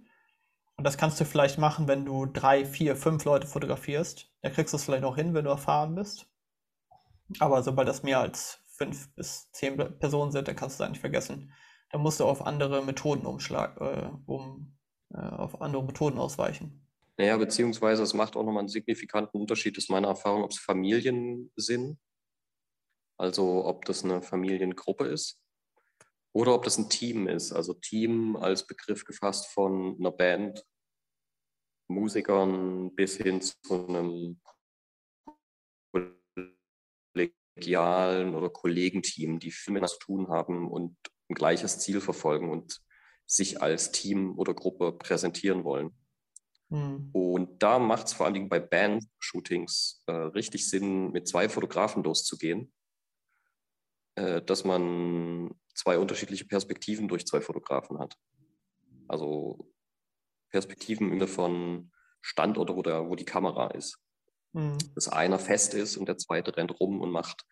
Und 0.77 0.85
das 0.85 0.97
kannst 0.97 1.21
du 1.21 1.25
vielleicht 1.25 1.59
machen, 1.59 1.87
wenn 1.87 2.07
du 2.07 2.25
drei, 2.25 2.65
vier, 2.65 2.97
fünf 2.97 3.25
Leute 3.25 3.47
fotografierst. 3.47 4.33
Da 4.41 4.51
kriegst 4.51 4.73
du 4.73 4.77
es 4.77 4.85
vielleicht 4.85 5.05
auch 5.05 5.17
hin, 5.17 5.35
wenn 5.35 5.45
du 5.45 5.51
erfahren 5.51 5.95
bist. 5.95 6.27
Aber 7.41 7.63
sobald 7.63 7.89
das 7.89 8.03
mehr 8.03 8.21
als 8.21 8.61
fünf 8.69 9.15
bis 9.15 9.51
zehn 9.53 9.77
Personen 9.77 10.33
sind, 10.33 10.49
dann 10.49 10.57
kannst 10.57 10.79
du 10.79 10.83
es 10.83 10.87
eigentlich 10.87 11.01
vergessen. 11.01 11.53
Da 11.91 11.99
musst 11.99 12.21
du 12.21 12.25
auf 12.25 12.47
andere 12.47 12.83
Methoden 12.83 13.27
umschlagen, 13.27 13.87
äh, 13.87 14.11
um 14.27 14.79
äh, 15.13 15.19
auf 15.19 15.61
andere 15.61 15.85
Methoden 15.85 16.19
ausweichen. 16.19 16.87
Naja, 17.19 17.37
beziehungsweise 17.37 18.03
es 18.03 18.15
macht 18.15 18.35
auch 18.37 18.45
nochmal 18.45 18.61
einen 18.61 18.69
signifikanten 18.69 19.41
Unterschied, 19.41 19.77
ist 19.77 19.91
meine 19.91 20.07
Erfahrung, 20.07 20.43
ob 20.43 20.51
es 20.51 20.59
Familien 20.59 21.51
sind, 21.57 21.99
also 23.19 23.65
ob 23.65 23.85
das 23.85 24.05
eine 24.05 24.23
Familiengruppe 24.23 25.07
ist 25.07 25.41
oder 26.37 26.55
ob 26.55 26.65
das 26.65 26.77
ein 26.77 26.91
Team 26.91 27.29
ist. 27.29 27.51
Also 27.51 27.73
Team 27.73 28.37
als 28.37 28.67
Begriff 28.67 29.07
gefasst 29.07 29.47
von 29.47 29.97
einer 29.99 30.11
Band, 30.11 30.63
Musikern 31.89 32.95
bis 32.95 33.17
hin 33.17 33.41
zu 33.41 33.57
einem 33.89 34.39
kollegialen 37.15 38.35
oder 38.35 38.51
Kollegenteam, 38.51 39.39
die 39.39 39.51
viel 39.51 39.73
miteinander 39.73 39.95
zu 39.95 39.99
tun 39.99 40.29
haben 40.29 40.71
und 40.71 40.99
ein 41.31 41.35
gleiches 41.35 41.79
Ziel 41.79 42.03
verfolgen 42.03 42.51
und 42.51 42.83
sich 43.25 43.63
als 43.63 43.91
Team 43.91 44.39
oder 44.39 44.53
Gruppe 44.53 44.93
präsentieren 44.93 45.65
wollen. 45.65 45.97
Mhm. 46.69 47.09
Und 47.15 47.63
da 47.63 47.79
macht 47.79 48.09
es 48.09 48.13
vor 48.13 48.27
allen 48.27 48.35
Dingen 48.35 48.51
bei 48.51 48.61
Band-Shootings 48.61 50.03
äh, 50.07 50.13
richtig 50.13 50.69
Sinn, 50.69 51.13
mit 51.13 51.29
zwei 51.29 51.49
Fotografen 51.49 52.03
loszugehen, 52.03 52.75
äh, 54.17 54.43
dass 54.43 54.65
man 54.65 55.55
zwei 55.77 55.99
unterschiedliche 55.99 56.47
Perspektiven 56.47 57.09
durch 57.09 57.27
zwei 57.27 57.41
Fotografen 57.41 57.99
hat. 57.99 58.17
Also 59.09 59.73
Perspektiven 60.51 61.09
im 61.11 61.19
Sinne 61.19 61.29
von 61.29 61.93
Standort, 62.23 62.75
wo, 62.75 62.83
der, 62.83 63.09
wo 63.09 63.15
die 63.15 63.25
Kamera 63.25 63.69
ist. 63.69 63.99
Mhm. 64.53 64.79
Dass 64.95 65.09
einer 65.09 65.39
fest 65.39 65.75
ist 65.75 65.97
und 65.97 66.09
der 66.09 66.19
zweite 66.19 66.57
rennt 66.57 66.81
rum 66.81 67.01
und 67.01 67.11
macht 67.11 67.45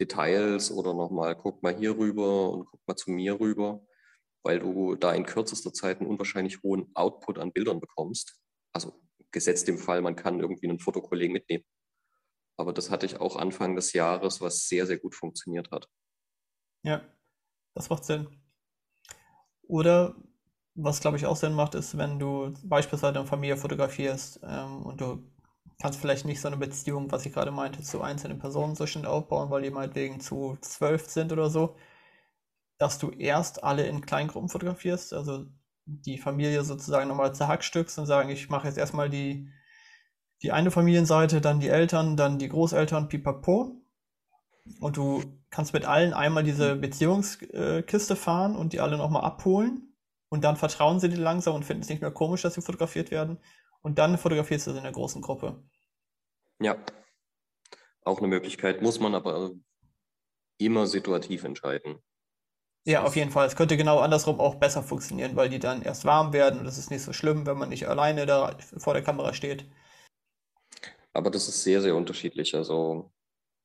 Details 0.00 0.70
oder 0.70 0.94
nochmal, 0.94 1.36
guck 1.36 1.62
mal 1.62 1.74
hier 1.74 1.96
rüber 1.96 2.50
und 2.50 2.66
guck 2.66 2.80
mal 2.86 2.96
zu 2.96 3.10
mir 3.10 3.40
rüber, 3.40 3.84
weil 4.42 4.60
du 4.60 4.94
da 4.96 5.14
in 5.14 5.24
kürzester 5.24 5.72
Zeit 5.72 6.00
einen 6.00 6.08
unwahrscheinlich 6.08 6.62
hohen 6.62 6.90
Output 6.94 7.38
an 7.38 7.52
Bildern 7.52 7.80
bekommst 7.80 8.40
also 8.72 9.00
gesetzt 9.30 9.68
im 9.68 9.78
Fall, 9.78 10.00
man 10.00 10.16
kann 10.16 10.40
irgendwie 10.40 10.68
einen 10.68 10.78
Fotokollegen 10.78 11.32
mitnehmen. 11.32 11.64
Aber 12.56 12.72
das 12.72 12.90
hatte 12.90 13.06
ich 13.06 13.20
auch 13.20 13.36
Anfang 13.36 13.76
des 13.76 13.92
Jahres, 13.92 14.40
was 14.40 14.68
sehr, 14.68 14.86
sehr 14.86 14.98
gut 14.98 15.14
funktioniert 15.14 15.70
hat. 15.70 15.88
Ja, 16.82 17.06
das 17.74 17.90
macht 17.90 18.04
Sinn. 18.04 18.28
Oder 19.62 20.14
was, 20.74 21.00
glaube 21.00 21.16
ich, 21.16 21.26
auch 21.26 21.36
Sinn 21.36 21.54
macht, 21.54 21.74
ist, 21.74 21.98
wenn 21.98 22.18
du 22.18 22.54
beispielsweise 22.64 23.18
eine 23.18 23.26
Familie 23.26 23.56
fotografierst 23.56 24.40
ähm, 24.44 24.82
und 24.82 25.00
du 25.00 25.24
kannst 25.80 26.00
vielleicht 26.00 26.24
nicht 26.24 26.40
so 26.40 26.48
eine 26.48 26.56
Beziehung, 26.56 27.10
was 27.10 27.26
ich 27.26 27.32
gerade 27.32 27.50
meinte, 27.50 27.82
zu 27.82 28.02
einzelnen 28.02 28.38
Personen 28.38 28.74
so 28.74 28.86
schnell 28.86 29.06
aufbauen, 29.06 29.50
weil 29.50 29.62
die 29.62 29.70
meinetwegen 29.70 30.20
zu 30.20 30.56
zwölf 30.60 31.08
sind 31.08 31.32
oder 31.32 31.50
so, 31.50 31.76
dass 32.78 32.98
du 32.98 33.10
erst 33.10 33.64
alle 33.64 33.86
in 33.86 34.00
Kleingruppen 34.00 34.48
fotografierst, 34.48 35.12
also 35.12 35.46
die 35.86 36.18
Familie 36.18 36.64
sozusagen 36.64 37.08
nochmal 37.08 37.34
zerhackstückst 37.34 37.98
und 37.98 38.06
sagen, 38.06 38.30
ich 38.30 38.48
mache 38.50 38.68
jetzt 38.68 38.78
erstmal 38.78 39.08
die, 39.10 39.50
die 40.42 40.52
eine 40.52 40.70
Familienseite, 40.70 41.40
dann 41.40 41.60
die 41.60 41.68
Eltern, 41.68 42.16
dann 42.16 42.38
die 42.38 42.48
Großeltern, 42.48 43.08
pipapo. 43.08 43.80
Und 44.80 44.96
du 44.96 45.22
kannst 45.50 45.72
mit 45.72 45.84
allen 45.84 46.12
einmal 46.12 46.44
diese 46.44 46.76
Beziehungskiste 46.76 48.16
fahren 48.16 48.56
und 48.56 48.72
die 48.72 48.80
alle 48.80 48.96
nochmal 48.96 49.24
abholen. 49.24 49.94
Und 50.30 50.44
dann 50.44 50.56
vertrauen 50.56 51.00
sie 51.00 51.08
dir 51.08 51.16
langsam 51.16 51.54
und 51.54 51.64
finden 51.64 51.82
es 51.82 51.88
nicht 51.88 52.02
mehr 52.02 52.10
komisch, 52.10 52.42
dass 52.42 52.54
sie 52.54 52.62
fotografiert 52.62 53.10
werden. 53.10 53.38
Und 53.80 53.98
dann 53.98 54.18
fotografierst 54.18 54.66
du 54.66 54.72
sie 54.72 54.78
in 54.78 54.82
der 54.82 54.92
großen 54.92 55.22
Gruppe. 55.22 55.62
Ja, 56.60 56.76
auch 58.04 58.18
eine 58.18 58.28
Möglichkeit, 58.28 58.82
muss 58.82 59.00
man 59.00 59.14
aber 59.14 59.52
immer 60.58 60.86
situativ 60.86 61.44
entscheiden. 61.44 61.98
Ja, 62.84 63.04
auf 63.04 63.16
jeden 63.16 63.30
Fall. 63.30 63.46
Es 63.46 63.56
könnte 63.56 63.76
genau 63.76 63.98
andersrum 63.98 64.40
auch 64.40 64.54
besser 64.56 64.82
funktionieren, 64.82 65.36
weil 65.36 65.50
die 65.50 65.58
dann 65.58 65.82
erst 65.82 66.04
warm 66.04 66.32
werden 66.32 66.60
und 66.60 66.66
es 66.66 66.78
ist 66.78 66.90
nicht 66.90 67.02
so 67.02 67.12
schlimm, 67.12 67.46
wenn 67.46 67.58
man 67.58 67.68
nicht 67.68 67.86
alleine 67.86 68.24
da 68.26 68.56
vor 68.78 68.94
der 68.94 69.02
Kamera 69.02 69.34
steht. 69.34 69.70
Aber 71.12 71.30
das 71.30 71.48
ist 71.48 71.62
sehr, 71.62 71.82
sehr 71.82 71.94
unterschiedlich. 71.94 72.54
Also 72.54 73.12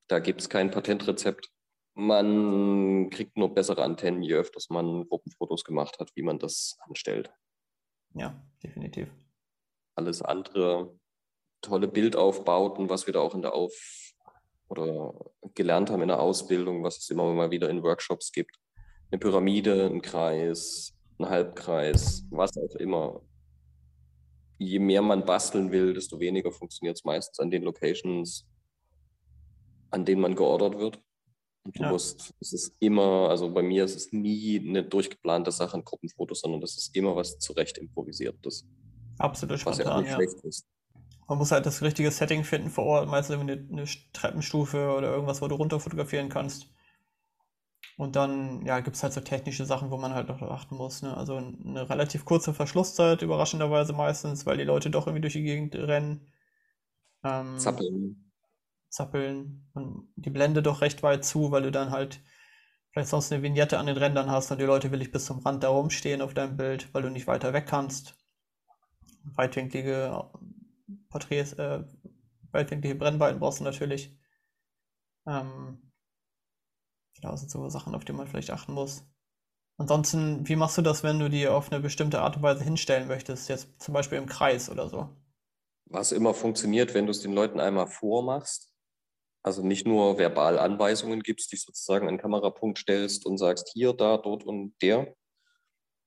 da 0.07 0.19
gibt 0.19 0.41
es 0.41 0.49
kein 0.49 0.71
Patentrezept. 0.71 1.49
Man 1.95 3.09
kriegt 3.11 3.37
nur 3.37 3.53
bessere 3.53 3.83
Antennen, 3.83 4.23
je 4.23 4.33
öfters 4.33 4.69
man 4.69 5.07
Gruppenfotos 5.07 5.63
gemacht 5.63 5.99
hat, 5.99 6.11
wie 6.15 6.23
man 6.23 6.39
das 6.39 6.77
anstellt. 6.87 7.31
Ja, 8.15 8.41
definitiv. 8.63 9.09
Alles 9.95 10.21
andere, 10.21 10.97
tolle 11.61 11.87
Bildaufbauten, 11.87 12.89
was 12.89 13.05
wir 13.05 13.13
da 13.13 13.19
auch 13.19 13.35
in 13.35 13.43
der 13.43 13.53
Auf- 13.53 14.13
oder 14.69 15.13
gelernt 15.53 15.91
haben 15.91 16.01
in 16.01 16.07
der 16.07 16.19
Ausbildung, 16.19 16.83
was 16.83 16.97
es 16.97 17.09
immer 17.11 17.31
mal 17.33 17.51
wieder 17.51 17.69
in 17.69 17.83
Workshops 17.83 18.31
gibt 18.31 18.57
eine 19.13 19.19
Pyramide, 19.19 19.85
ein 19.85 20.01
Kreis, 20.01 20.91
ein 21.19 21.29
Halbkreis, 21.29 22.25
was 22.31 22.57
auch 22.57 22.75
immer. 22.77 23.21
Je 24.57 24.79
mehr 24.79 25.03
man 25.03 25.23
basteln 25.23 25.71
will, 25.71 25.93
desto 25.93 26.19
weniger 26.19 26.51
funktioniert 26.51 26.97
es 26.97 27.03
meistens 27.03 27.39
an 27.39 27.51
den 27.51 27.61
Locations, 27.61 28.47
an 29.93 30.05
denen 30.05 30.21
man 30.21 30.35
geordert 30.35 30.77
wird. 30.77 30.99
Und 31.63 31.77
du 31.77 31.83
ja. 31.83 31.91
musst, 31.91 32.33
es 32.41 32.51
ist 32.51 32.75
immer, 32.79 33.29
also 33.29 33.49
bei 33.53 33.61
mir 33.61 33.85
ist 33.85 33.95
es 33.95 34.11
nie 34.11 34.59
eine 34.59 34.83
durchgeplante 34.83 35.51
Sache, 35.51 35.77
ein 35.77 35.85
Gruppenfoto, 35.85 36.33
sondern 36.33 36.59
das 36.59 36.75
ist 36.75 36.95
immer 36.95 37.15
was 37.15 37.39
zurecht 37.39 37.77
improvisiertes. 37.77 38.67
Absolut 39.17 39.59
spontan, 39.59 40.05
ja. 40.05 40.17
Man 41.29 41.37
muss 41.37 41.51
halt 41.51 41.65
das 41.65 41.81
richtige 41.81 42.11
Setting 42.11 42.43
finden 42.43 42.69
vor 42.69 42.83
Ort, 42.83 43.07
meistens 43.07 43.39
eine, 43.39 43.53
eine 43.53 43.85
Treppenstufe 44.11 44.93
oder 44.93 45.09
irgendwas, 45.11 45.41
wo 45.41 45.47
du 45.47 45.55
runter 45.55 45.79
fotografieren 45.79 46.27
kannst. 46.27 46.67
Und 47.95 48.17
dann 48.17 48.65
ja, 48.65 48.81
gibt 48.81 48.97
es 48.97 49.03
halt 49.03 49.13
so 49.13 49.21
technische 49.21 49.65
Sachen, 49.65 49.89
wo 49.89 49.97
man 49.97 50.13
halt 50.13 50.27
noch 50.27 50.41
achten 50.41 50.75
muss. 50.75 51.01
Ne? 51.01 51.15
Also 51.15 51.37
eine 51.37 51.89
relativ 51.89 52.25
kurze 52.25 52.53
Verschlusszeit, 52.53 53.21
überraschenderweise 53.21 53.93
meistens, 53.93 54.45
weil 54.45 54.57
die 54.57 54.63
Leute 54.63 54.89
doch 54.89 55.07
irgendwie 55.07 55.21
durch 55.21 55.33
die 55.33 55.43
Gegend 55.43 55.75
rennen. 55.75 56.27
Ähm, 57.23 57.57
zappeln. 57.57 58.32
Zappeln. 58.93 59.67
Und 59.73 60.13
die 60.15 60.29
Blende 60.29 60.61
doch 60.61 60.81
recht 60.81 61.03
weit 61.03 61.25
zu, 61.25 61.51
weil 61.51 61.63
du 61.63 61.71
dann 61.71 61.91
halt 61.91 62.21
vielleicht 62.91 63.09
sonst 63.09 63.31
eine 63.31 63.41
Vignette 63.41 63.79
an 63.79 63.87
den 63.87 63.97
Rändern 63.97 64.29
hast 64.29 64.51
und 64.51 64.59
die 64.59 64.65
Leute 64.65 64.91
will 64.91 65.01
ich 65.01 65.11
bis 65.11 65.25
zum 65.25 65.39
Rand 65.39 65.63
da 65.63 65.69
rumstehen 65.69 66.21
auf 66.21 66.35
deinem 66.35 66.57
Bild, 66.57 66.93
weil 66.93 67.01
du 67.01 67.09
nicht 67.09 67.25
weiter 67.25 67.51
weg 67.53 67.65
kannst. 67.67 68.15
Weitwinklige 69.23 70.29
Porträts, 71.09 71.53
äh, 71.53 71.83
weitwinklige 72.51 72.95
Brennweiten 72.95 73.39
brauchst 73.39 73.61
du 73.61 73.63
natürlich. 73.63 74.15
Ähm, 75.25 75.91
genau, 77.15 77.31
das 77.31 77.39
sind 77.39 77.49
so 77.49 77.67
Sachen, 77.69 77.95
auf 77.95 78.05
die 78.05 78.13
man 78.13 78.27
vielleicht 78.27 78.51
achten 78.51 78.73
muss. 78.73 79.05
Ansonsten, 79.77 80.47
wie 80.47 80.55
machst 80.55 80.77
du 80.77 80.83
das, 80.83 81.01
wenn 81.01 81.17
du 81.17 81.29
die 81.29 81.47
auf 81.47 81.71
eine 81.71 81.81
bestimmte 81.81 82.21
Art 82.21 82.35
und 82.35 82.43
Weise 82.43 82.63
hinstellen 82.63 83.07
möchtest? 83.07 83.49
Jetzt 83.49 83.81
zum 83.81 83.95
Beispiel 83.95 84.19
im 84.19 84.27
Kreis 84.27 84.69
oder 84.69 84.87
so. 84.87 85.09
Was 85.85 86.11
immer 86.11 86.35
funktioniert, 86.35 86.93
wenn 86.93 87.05
du 87.05 87.11
es 87.11 87.21
den 87.21 87.33
Leuten 87.33 87.59
einmal 87.59 87.87
vormachst, 87.87 88.72
also 89.43 89.61
nicht 89.61 89.85
nur 89.85 90.17
verbal 90.17 90.57
Anweisungen 90.57 91.21
gibst, 91.21 91.51
dich 91.51 91.61
sozusagen 91.61 92.07
an 92.07 92.15
den 92.15 92.21
Kamerapunkt 92.21 92.79
stellst 92.79 93.25
und 93.25 93.37
sagst, 93.37 93.69
hier, 93.73 93.93
da, 93.93 94.17
dort 94.17 94.45
und 94.45 94.73
der, 94.81 95.13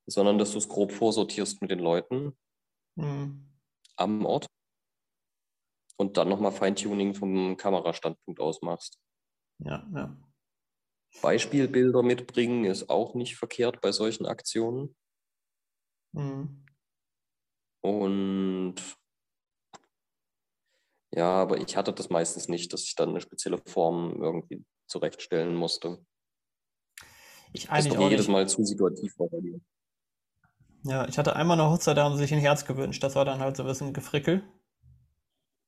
sondern 0.07 0.39
dass 0.39 0.53
du 0.53 0.59
es 0.59 0.69
grob 0.69 0.91
vorsortierst 0.91 1.61
mit 1.61 1.71
den 1.71 1.81
Leuten 1.81 2.37
mhm. 2.95 3.53
am 3.97 4.25
Ort 4.25 4.47
und 5.97 6.17
dann 6.17 6.29
nochmal 6.29 6.53
Feintuning 6.53 7.15
vom 7.15 7.57
Kamerastandpunkt 7.57 8.41
aus 8.41 8.63
machst. 8.63 8.99
Ja, 9.59 9.87
ja. 9.95 10.17
Beispielbilder 11.23 12.03
mitbringen 12.03 12.65
ist 12.65 12.91
auch 12.91 13.15
nicht 13.15 13.37
verkehrt 13.37 13.81
bei 13.81 13.93
solchen 13.93 14.27
Aktionen. 14.27 14.97
Mhm. 16.13 16.65
Und 17.81 18.77
ja, 21.17 21.31
aber 21.31 21.57
ich 21.57 21.77
hatte 21.77 21.95
das 21.95 22.11
meistens 22.11 22.47
nicht, 22.47 22.75
dass 22.75 22.83
ich 22.83 22.95
dann 22.95 23.09
eine 23.09 23.23
spezielle 23.23 23.57
Form 23.57 24.23
irgendwie 24.23 24.65
zurechtstellen 24.87 25.55
musste. 25.55 26.05
Ich 27.55 27.71
eigentlich 27.71 27.95
das 27.95 27.97
auch 27.97 28.11
jedes 28.11 28.27
nicht. 28.27 28.33
Mal 28.35 28.49
zu 28.49 28.63
situativ 28.63 29.19
war 29.19 29.29
bei 29.29 29.41
dir. 29.41 29.59
Ja, 30.85 31.09
ich 31.09 31.17
hatte 31.17 31.35
einmal 31.35 31.59
eine 31.59 31.71
Hochzeit, 31.71 31.97
da 31.97 32.05
haben 32.05 32.17
sie 32.17 32.23
sich 32.23 32.35
ein 32.35 32.41
Herz 32.41 32.67
gewünscht. 32.67 33.03
Das 33.03 33.15
war 33.15 33.25
dann 33.25 33.41
halt 33.41 33.57
so 33.57 33.63
ein 33.63 33.67
bisschen 33.67 33.95
Gefrickel, 33.95 34.43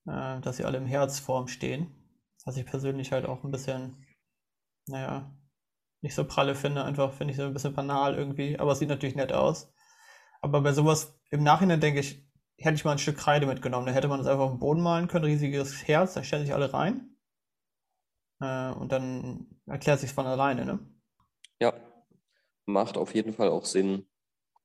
äh, 0.07 0.41
dass 0.41 0.59
sie 0.59 0.65
alle 0.65 0.77
im 0.77 0.87
Herzform 0.87 1.49
stehen. 1.49 1.95
Was 2.45 2.59
ich 2.59 2.67
persönlich 2.67 3.11
halt 3.13 3.25
auch 3.25 3.43
ein 3.43 3.51
bisschen, 3.51 4.05
naja, 4.87 5.35
nicht 6.03 6.15
so 6.15 6.25
pralle 6.25 6.55
finde. 6.55 6.85
Einfach 6.85 7.15
finde 7.15 7.33
ich 7.33 7.39
so 7.39 7.45
ein 7.45 7.55
bisschen 7.55 7.75
banal 7.75 8.15
irgendwie. 8.15 8.59
Aber 8.59 8.73
es 8.73 8.81
sieht 8.81 8.91
natürlich 8.91 9.17
nett 9.17 9.33
aus. 9.33 9.73
Aber 10.43 10.61
bei 10.61 10.73
sowas 10.73 11.19
im 11.31 11.43
Nachhinein 11.43 11.81
denke 11.81 12.01
ich, 12.01 12.28
hätte 12.59 12.75
ich 12.75 12.85
mal 12.85 12.93
ein 12.93 12.99
Stück 12.99 13.17
Kreide 13.17 13.47
mitgenommen. 13.47 13.87
Da 13.87 13.93
hätte 13.93 14.09
man 14.09 14.21
es 14.21 14.27
einfach 14.27 14.45
auf 14.45 14.51
den 14.53 14.59
Boden 14.59 14.83
malen 14.83 15.09
können, 15.09 15.25
riesiges 15.25 15.87
Herz, 15.87 16.15
da 16.15 16.23
stellen 16.23 16.45
sich 16.45 16.55
alle 16.55 16.73
rein. 16.73 17.17
Äh, 18.41 18.73
und 18.73 18.93
dann 18.93 19.47
erklärt 19.67 20.01
sich 20.01 20.13
von 20.13 20.27
alleine, 20.27 20.65
ne? 20.65 20.79
Ja, 21.61 21.75
macht 22.67 22.97
auf 22.97 23.15
jeden 23.15 23.33
Fall 23.33 23.49
auch 23.49 23.65
Sinn. 23.65 24.09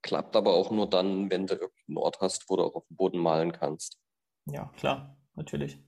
Klappt 0.01 0.36
aber 0.36 0.53
auch 0.53 0.71
nur 0.71 0.89
dann, 0.89 1.29
wenn 1.29 1.47
du 1.47 1.53
irgendeinen 1.53 1.97
Ort 1.97 2.19
hast, 2.19 2.49
wo 2.49 2.58
du 2.58 2.63
auch 2.63 2.75
auf 2.75 2.88
dem 2.88 2.97
Boden 2.97 3.19
malen 3.19 3.51
kannst. 3.51 3.99
Ja, 4.45 4.71
klar, 4.75 5.17
natürlich. 5.36 5.79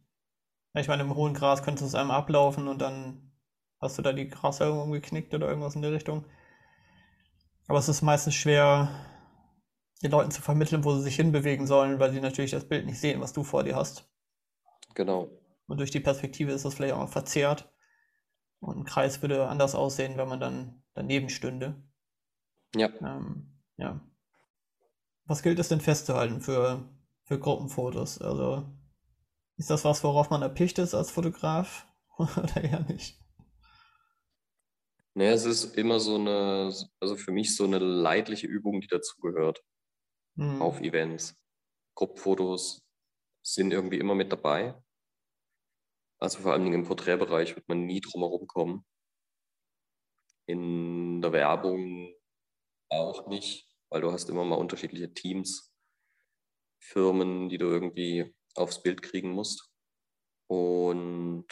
Ich 0.73 0.87
meine, 0.87 1.03
im 1.03 1.15
hohen 1.15 1.33
Gras 1.33 1.63
könntest 1.63 1.83
du 1.83 1.87
es 1.87 1.95
einmal 1.95 2.17
ablaufen 2.17 2.67
und 2.67 2.81
dann 2.81 3.31
hast 3.81 3.97
du 3.97 4.01
da 4.01 4.13
die 4.13 4.27
Grashalme 4.27 4.81
umgeknickt 4.81 5.33
oder 5.33 5.47
irgendwas 5.47 5.75
in 5.75 5.81
der 5.81 5.91
Richtung. 5.91 6.25
Aber 7.67 7.79
es 7.79 7.89
ist 7.89 8.01
meistens 8.01 8.35
schwer, 8.35 8.89
den 10.01 10.11
Leuten 10.11 10.31
zu 10.31 10.41
vermitteln, 10.41 10.83
wo 10.83 10.95
sie 10.95 11.03
sich 11.03 11.15
hinbewegen 11.15 11.67
sollen, 11.67 11.99
weil 11.99 12.11
sie 12.11 12.21
natürlich 12.21 12.51
das 12.51 12.67
Bild 12.67 12.85
nicht 12.85 12.99
sehen, 12.99 13.21
was 13.21 13.33
du 13.33 13.43
vor 13.43 13.63
dir 13.63 13.75
hast. 13.75 14.09
Genau. 14.93 15.29
Und 15.67 15.79
durch 15.79 15.91
die 15.91 15.99
Perspektive 15.99 16.51
ist 16.51 16.65
das 16.65 16.75
vielleicht 16.75 16.93
auch 16.93 17.09
verzerrt. 17.09 17.71
Und 18.59 18.77
ein 18.77 18.85
Kreis 18.85 19.21
würde 19.21 19.47
anders 19.47 19.75
aussehen, 19.75 20.17
wenn 20.17 20.27
man 20.27 20.39
dann 20.39 20.83
daneben 20.93 21.29
stünde. 21.29 21.83
Ja. 22.75 22.89
Ähm, 23.01 23.61
ja. 23.77 24.01
Was 25.25 25.43
gilt 25.43 25.59
es 25.59 25.69
denn 25.69 25.81
festzuhalten 25.81 26.41
für, 26.41 26.87
für 27.23 27.39
Gruppenfotos? 27.39 28.21
Also 28.21 28.65
ist 29.57 29.69
das 29.69 29.85
was, 29.85 30.03
worauf 30.03 30.29
man 30.29 30.41
erpicht 30.41 30.77
ist 30.77 30.93
als 30.93 31.11
Fotograf 31.11 31.87
oder 32.17 32.63
eher 32.63 32.81
nicht? 32.81 33.19
Naja, 35.13 35.31
es 35.31 35.45
ist 35.45 35.77
immer 35.77 35.99
so 35.99 36.15
eine, 36.15 36.73
also 36.99 37.15
für 37.15 37.31
mich 37.31 37.55
so 37.55 37.63
eine 37.63 37.79
leidliche 37.79 38.47
Übung, 38.47 38.81
die 38.81 38.87
dazugehört 38.87 39.63
mhm. 40.35 40.61
auf 40.61 40.81
Events. 40.81 41.35
Gruppenfotos 41.95 42.81
sind 43.45 43.71
irgendwie 43.71 43.99
immer 43.99 44.15
mit 44.15 44.31
dabei. 44.31 44.75
Also 46.19 46.39
vor 46.39 46.53
allem 46.53 46.71
im 46.73 46.85
Porträtbereich 46.85 47.55
wird 47.55 47.67
man 47.67 47.85
nie 47.85 48.01
drum 48.01 48.21
herum 48.21 48.47
kommen. 48.47 48.85
In 50.47 51.21
der 51.21 51.31
Werbung 51.31 52.13
auch 52.89 53.27
nicht, 53.27 53.67
weil 53.89 54.01
du 54.01 54.11
hast 54.11 54.29
immer 54.29 54.45
mal 54.45 54.55
unterschiedliche 54.55 55.13
Teams, 55.13 55.73
Firmen, 56.81 57.49
die 57.49 57.57
du 57.57 57.65
irgendwie 57.65 58.33
aufs 58.55 58.81
Bild 58.81 59.01
kriegen 59.01 59.31
musst. 59.31 59.69
Und 60.47 61.47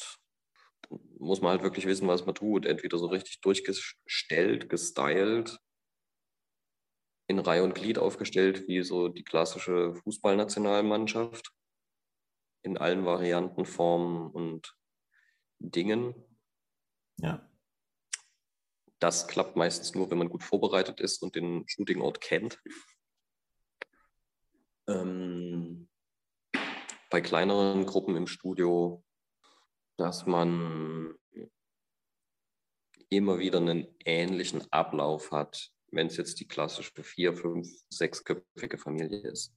muss 1.19 1.41
man 1.41 1.51
halt 1.51 1.63
wirklich 1.63 1.85
wissen, 1.85 2.07
was 2.07 2.25
man 2.25 2.35
tut. 2.35 2.65
Entweder 2.65 2.97
so 2.97 3.07
richtig 3.07 3.41
durchgestellt, 3.41 4.69
gestylt 4.69 5.59
in 7.33 7.39
Reihe 7.39 7.63
und 7.63 7.75
Glied 7.75 7.97
aufgestellt, 7.97 8.67
wie 8.67 8.83
so 8.83 9.07
die 9.07 9.23
klassische 9.23 9.95
Fußballnationalmannschaft. 9.95 11.51
In 12.61 12.77
allen 12.77 13.05
Varianten, 13.05 13.65
Formen 13.65 14.31
und 14.31 14.75
Dingen. 15.59 16.13
Ja. 17.17 17.49
Das 18.99 19.27
klappt 19.27 19.57
meistens 19.57 19.95
nur, 19.95 20.09
wenn 20.09 20.17
man 20.17 20.29
gut 20.29 20.43
vorbereitet 20.43 21.01
ist 21.01 21.21
und 21.23 21.35
den 21.35 21.65
Shootingort 21.67 22.21
kennt. 22.21 22.61
Ähm, 24.87 25.89
bei 27.09 27.21
kleineren 27.21 27.85
Gruppen 27.85 28.15
im 28.15 28.27
Studio, 28.27 29.03
dass 29.97 30.25
man 30.25 31.15
immer 33.09 33.39
wieder 33.39 33.59
einen 33.59 33.87
ähnlichen 34.05 34.71
Ablauf 34.71 35.31
hat, 35.31 35.71
wenn 35.93 36.07
es 36.07 36.17
jetzt 36.17 36.39
die 36.39 36.47
klassische 36.47 37.03
vier, 37.03 37.33
fünf, 37.33 37.67
sechsköpfige 37.89 38.77
Familie 38.77 39.29
ist. 39.29 39.53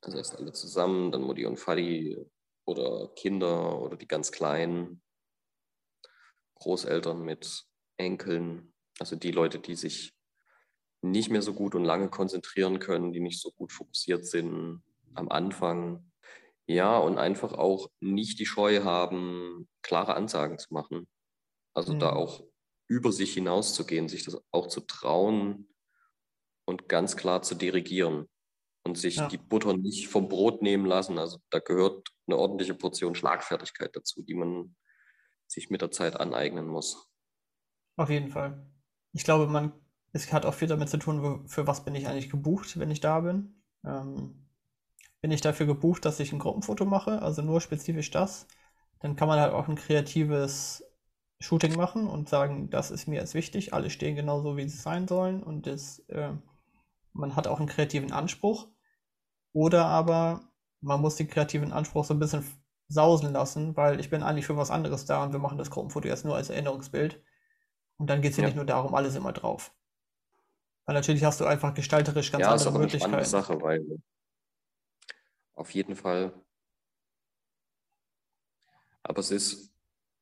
Also 0.00 0.18
erst 0.18 0.36
alle 0.36 0.52
zusammen, 0.52 1.12
dann 1.12 1.22
Mutti 1.22 1.46
und 1.46 1.58
Vati 1.58 2.18
oder 2.64 3.12
Kinder 3.14 3.80
oder 3.80 3.96
die 3.96 4.08
ganz 4.08 4.32
Kleinen, 4.32 5.02
Großeltern 6.54 7.22
mit 7.22 7.64
Enkeln, 7.96 8.72
also 8.98 9.16
die 9.16 9.30
Leute, 9.30 9.58
die 9.58 9.74
sich 9.74 10.14
nicht 11.02 11.30
mehr 11.30 11.42
so 11.42 11.52
gut 11.54 11.74
und 11.74 11.84
lange 11.84 12.08
konzentrieren 12.08 12.78
können, 12.78 13.12
die 13.12 13.20
nicht 13.20 13.40
so 13.40 13.50
gut 13.52 13.72
fokussiert 13.72 14.24
sind 14.24 14.82
am 15.14 15.28
Anfang. 15.28 16.10
Ja, 16.66 16.96
und 16.98 17.18
einfach 17.18 17.52
auch 17.54 17.90
nicht 18.00 18.38
die 18.38 18.46
Scheu 18.46 18.82
haben, 18.82 19.68
klare 19.82 20.14
Ansagen 20.14 20.58
zu 20.58 20.72
machen. 20.72 21.08
Also 21.74 21.94
mhm. 21.94 21.98
da 21.98 22.12
auch 22.12 22.44
über 22.92 23.10
sich 23.10 23.32
hinauszugehen, 23.32 24.08
sich 24.08 24.24
das 24.24 24.38
auch 24.50 24.66
zu 24.66 24.82
trauen 24.82 25.66
und 26.66 26.88
ganz 26.90 27.16
klar 27.16 27.40
zu 27.40 27.54
dirigieren 27.54 28.28
und 28.84 28.98
sich 28.98 29.16
ja. 29.16 29.28
die 29.28 29.38
Butter 29.38 29.74
nicht 29.74 30.08
vom 30.08 30.28
Brot 30.28 30.60
nehmen 30.60 30.84
lassen. 30.84 31.18
Also 31.18 31.38
da 31.48 31.58
gehört 31.58 32.08
eine 32.26 32.36
ordentliche 32.36 32.74
Portion 32.74 33.14
Schlagfertigkeit 33.14 33.96
dazu, 33.96 34.22
die 34.22 34.34
man 34.34 34.76
sich 35.46 35.70
mit 35.70 35.80
der 35.80 35.90
Zeit 35.90 36.16
aneignen 36.20 36.66
muss. 36.66 37.10
Auf 37.96 38.10
jeden 38.10 38.28
Fall. 38.28 38.70
Ich 39.12 39.24
glaube, 39.24 39.46
man, 39.46 39.72
es 40.12 40.30
hat 40.30 40.44
auch 40.44 40.54
viel 40.54 40.68
damit 40.68 40.90
zu 40.90 40.98
tun, 40.98 41.48
für 41.48 41.66
was 41.66 41.84
bin 41.84 41.94
ich 41.94 42.06
eigentlich 42.06 42.30
gebucht, 42.30 42.78
wenn 42.78 42.90
ich 42.90 43.00
da 43.00 43.20
bin. 43.20 43.62
Ähm, 43.84 44.48
bin 45.22 45.30
ich 45.30 45.40
dafür 45.40 45.66
gebucht, 45.66 46.04
dass 46.04 46.20
ich 46.20 46.32
ein 46.32 46.38
Gruppenfoto 46.38 46.84
mache, 46.84 47.22
also 47.22 47.40
nur 47.40 47.60
spezifisch 47.60 48.10
das, 48.10 48.46
dann 49.00 49.16
kann 49.16 49.28
man 49.28 49.38
halt 49.40 49.52
auch 49.52 49.68
ein 49.68 49.76
kreatives 49.76 50.84
Shooting 51.42 51.76
machen 51.76 52.06
und 52.06 52.28
sagen, 52.28 52.70
das 52.70 52.90
ist 52.90 53.06
mir 53.08 53.16
jetzt 53.20 53.34
wichtig, 53.34 53.74
alle 53.74 53.90
stehen 53.90 54.16
genauso, 54.16 54.56
wie 54.56 54.68
sie 54.68 54.76
sein 54.76 55.08
sollen 55.08 55.42
und 55.42 55.66
das, 55.66 55.98
äh, 56.08 56.32
man 57.12 57.36
hat 57.36 57.46
auch 57.46 57.58
einen 57.58 57.68
kreativen 57.68 58.12
Anspruch. 58.12 58.68
Oder 59.52 59.86
aber 59.86 60.40
man 60.80 61.00
muss 61.00 61.16
den 61.16 61.28
kreativen 61.28 61.72
Anspruch 61.72 62.04
so 62.04 62.14
ein 62.14 62.20
bisschen 62.20 62.44
sausen 62.88 63.32
lassen, 63.32 63.76
weil 63.76 64.00
ich 64.00 64.08
bin 64.08 64.22
eigentlich 64.22 64.46
für 64.46 64.56
was 64.56 64.70
anderes 64.70 65.04
da 65.04 65.22
und 65.22 65.32
wir 65.32 65.40
machen 65.40 65.58
das 65.58 65.70
Gruppenfoto 65.70 66.08
jetzt 66.08 66.24
nur 66.24 66.36
als 66.36 66.48
Erinnerungsbild. 66.48 67.22
Und 67.98 68.08
dann 68.08 68.22
geht 68.22 68.32
es 68.32 68.38
ja 68.38 68.44
nicht 68.44 68.56
nur 68.56 68.64
darum, 68.64 68.94
alles 68.94 69.14
immer 69.14 69.32
drauf. 69.32 69.74
Weil 70.86 70.94
natürlich 70.94 71.24
hast 71.24 71.40
du 71.40 71.44
einfach 71.44 71.74
gestalterisch 71.74 72.32
ganz 72.32 72.42
ja, 72.42 72.52
andere 72.52 72.72
Möglichkeiten. 72.72 73.14
Ist 73.14 73.34
aber 73.34 73.46
eine 73.46 73.58
Sache, 73.58 73.60
weil 73.60 73.84
auf 75.54 75.70
jeden 75.74 75.94
Fall. 75.94 76.32
Aber 79.02 79.20
es 79.20 79.30
ist 79.30 79.71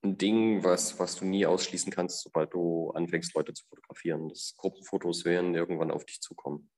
ein 0.03 0.17
Ding, 0.17 0.65
was, 0.65 0.99
was 0.99 1.17
du 1.17 1.25
nie 1.25 1.47
ausschließen 1.47 1.93
kannst, 1.93 2.23
sobald 2.23 2.55
du 2.55 2.91
anfängst, 2.93 3.35
Leute 3.35 3.53
zu 3.53 3.65
fotografieren. 3.67 4.29
Das 4.29 4.55
Gruppenfotos 4.57 5.25
werden 5.25 5.55
irgendwann 5.55 5.91
auf 5.91 6.05
dich 6.05 6.21
zukommen. 6.21 6.71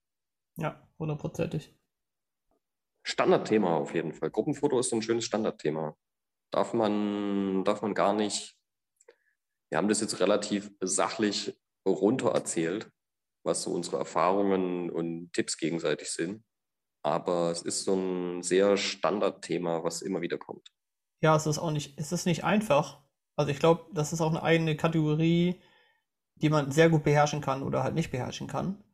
Ja, 0.56 0.88
hundertprozentig. 0.98 1.74
Standardthema 3.04 3.76
auf 3.76 3.94
jeden 3.94 4.12
Fall. 4.12 4.30
Gruppenfoto 4.30 4.78
ist 4.78 4.92
ein 4.92 5.02
schönes 5.02 5.24
Standardthema. 5.24 5.96
Darf 6.50 6.74
man, 6.74 7.64
darf 7.64 7.82
man 7.82 7.94
gar 7.94 8.12
nicht. 8.12 8.56
Wir 9.70 9.78
haben 9.78 9.88
das 9.88 10.00
jetzt 10.00 10.20
relativ 10.20 10.70
sachlich 10.80 11.58
runter 11.86 12.30
erzählt, 12.30 12.90
was 13.44 13.62
so 13.62 13.72
unsere 13.72 13.98
Erfahrungen 13.98 14.90
und 14.90 15.32
Tipps 15.32 15.56
gegenseitig 15.56 16.10
sind. 16.10 16.44
Aber 17.04 17.50
es 17.50 17.62
ist 17.62 17.84
so 17.84 17.94
ein 17.94 18.42
sehr 18.42 18.76
Standardthema, 18.76 19.82
was 19.82 20.02
immer 20.02 20.20
wieder 20.20 20.38
kommt. 20.38 20.68
Ja, 21.20 21.34
es 21.36 21.46
ist 21.46 21.58
auch 21.58 21.70
nicht, 21.70 21.98
es 21.98 22.12
ist 22.12 22.26
nicht 22.26 22.44
einfach. 22.44 23.01
Also 23.42 23.50
ich 23.50 23.58
glaube, 23.58 23.86
das 23.92 24.12
ist 24.12 24.20
auch 24.20 24.30
eine 24.30 24.44
eigene 24.44 24.76
Kategorie, 24.76 25.60
die 26.36 26.48
man 26.48 26.70
sehr 26.70 26.88
gut 26.88 27.02
beherrschen 27.02 27.40
kann 27.40 27.64
oder 27.64 27.82
halt 27.82 27.96
nicht 27.96 28.12
beherrschen 28.12 28.46
kann. 28.46 28.84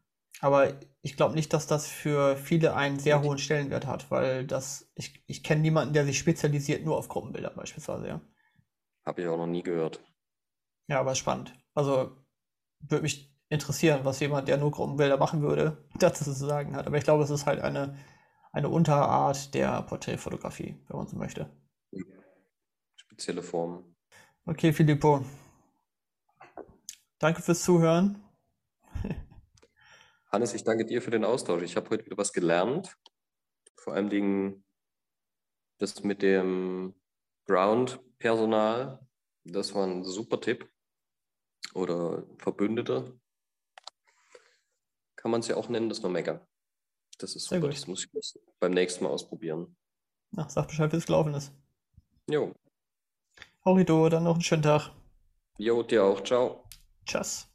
Aber 0.41 0.73
ich 1.03 1.19
glaube 1.19 1.35
nicht, 1.35 1.53
dass 1.53 1.67
das 1.67 1.87
für 1.87 2.35
viele 2.39 2.75
einen 2.75 2.99
sehr 2.99 3.21
hohen 3.23 3.37
Stellenwert 3.37 3.87
hat, 3.87 4.11
weil 4.11 4.47
das, 4.47 4.91
ich, 4.95 5.23
ich 5.27 5.45
kenne 5.45 5.61
niemanden, 5.61 5.93
der 5.93 6.07
sich 6.07 6.19
spezialisiert 6.19 6.83
nur 6.83 6.97
auf 6.97 7.11
Gruppenbilder 7.11 7.51
beispielsweise, 7.51 8.09
ja. 8.09 8.21
Habe 9.05 9.21
ich 9.21 9.29
auch 9.29 9.37
noch 9.37 9.47
nie 9.47 9.63
gehört. 9.63 10.03
Ja, 10.89 10.99
aber 11.01 11.15
spannend. 11.15 11.53
Also 11.75 12.17
würde 12.81 13.03
mich 13.03 13.31
interessieren, 13.51 14.01
was 14.05 14.21
jemand, 14.21 14.49
der 14.49 14.57
nur 14.57 14.71
Gruppenbilder 14.71 15.19
machen 15.19 15.43
würde, 15.43 15.77
dazu 15.99 16.25
zu 16.25 16.33
sagen 16.33 16.75
hat. 16.75 16.87
Aber 16.87 16.97
ich 16.97 17.05
glaube, 17.05 17.23
es 17.23 17.29
ist 17.29 17.45
halt 17.45 17.61
eine, 17.61 17.99
eine 18.53 18.71
Unterart 18.71 19.53
der 19.53 19.83
Porträtfotografie, 19.83 20.83
wenn 20.89 20.97
man 20.97 21.07
so 21.07 21.19
möchte. 21.19 21.51
Spezielle 22.97 23.43
Form. 23.43 23.98
Okay, 24.49 24.73
Filippo. 24.73 25.23
Danke 27.19 27.43
fürs 27.43 27.63
Zuhören. 27.63 28.25
Hannes, 30.33 30.55
ich 30.55 30.65
danke 30.65 30.87
dir 30.87 31.03
für 31.03 31.11
den 31.11 31.23
Austausch. 31.23 31.63
Ich 31.63 31.77
habe 31.77 31.91
heute 31.91 32.07
wieder 32.07 32.17
was 32.17 32.33
gelernt. 32.33 32.97
Vor 33.77 33.93
allem 33.93 34.09
Dingen 34.09 34.65
das 35.77 36.03
mit 36.03 36.23
dem 36.23 36.95
Ground-Personal. 37.45 39.07
Das 39.45 39.75
war 39.75 39.87
ein 39.87 40.03
super 40.03 40.41
Tipp. 40.41 40.67
Oder 41.75 42.25
Verbündete. 42.39 43.21
Kann 45.17 45.31
man 45.31 45.41
es 45.41 45.49
ja 45.49 45.57
auch 45.57 45.69
nennen, 45.69 45.91
das 45.91 46.01
Nomega. 46.01 46.49
Das 47.19 47.37
ist 47.37 47.49
super, 47.49 47.69
das 47.69 47.87
muss 47.87 48.07
ich 48.11 48.41
beim 48.59 48.73
nächsten 48.73 49.05
Mal 49.05 49.11
ausprobieren. 49.11 49.77
Na, 50.31 50.49
sag 50.49 50.69
Bescheid, 50.69 50.91
wie 50.91 50.97
es 50.97 51.05
gelaufen 51.05 51.35
ist. 51.35 51.53
Jo. 52.31 52.55
Horrido, 53.69 54.09
dann 54.09 54.25
noch 54.25 54.35
einen 54.35 54.43
schönen 54.43 54.63
Tag. 54.63 54.91
Jo, 55.59 55.83
dir 55.85 56.03
auch. 56.05 56.23
Ciao. 56.25 56.65
Tschüss. 57.07 57.48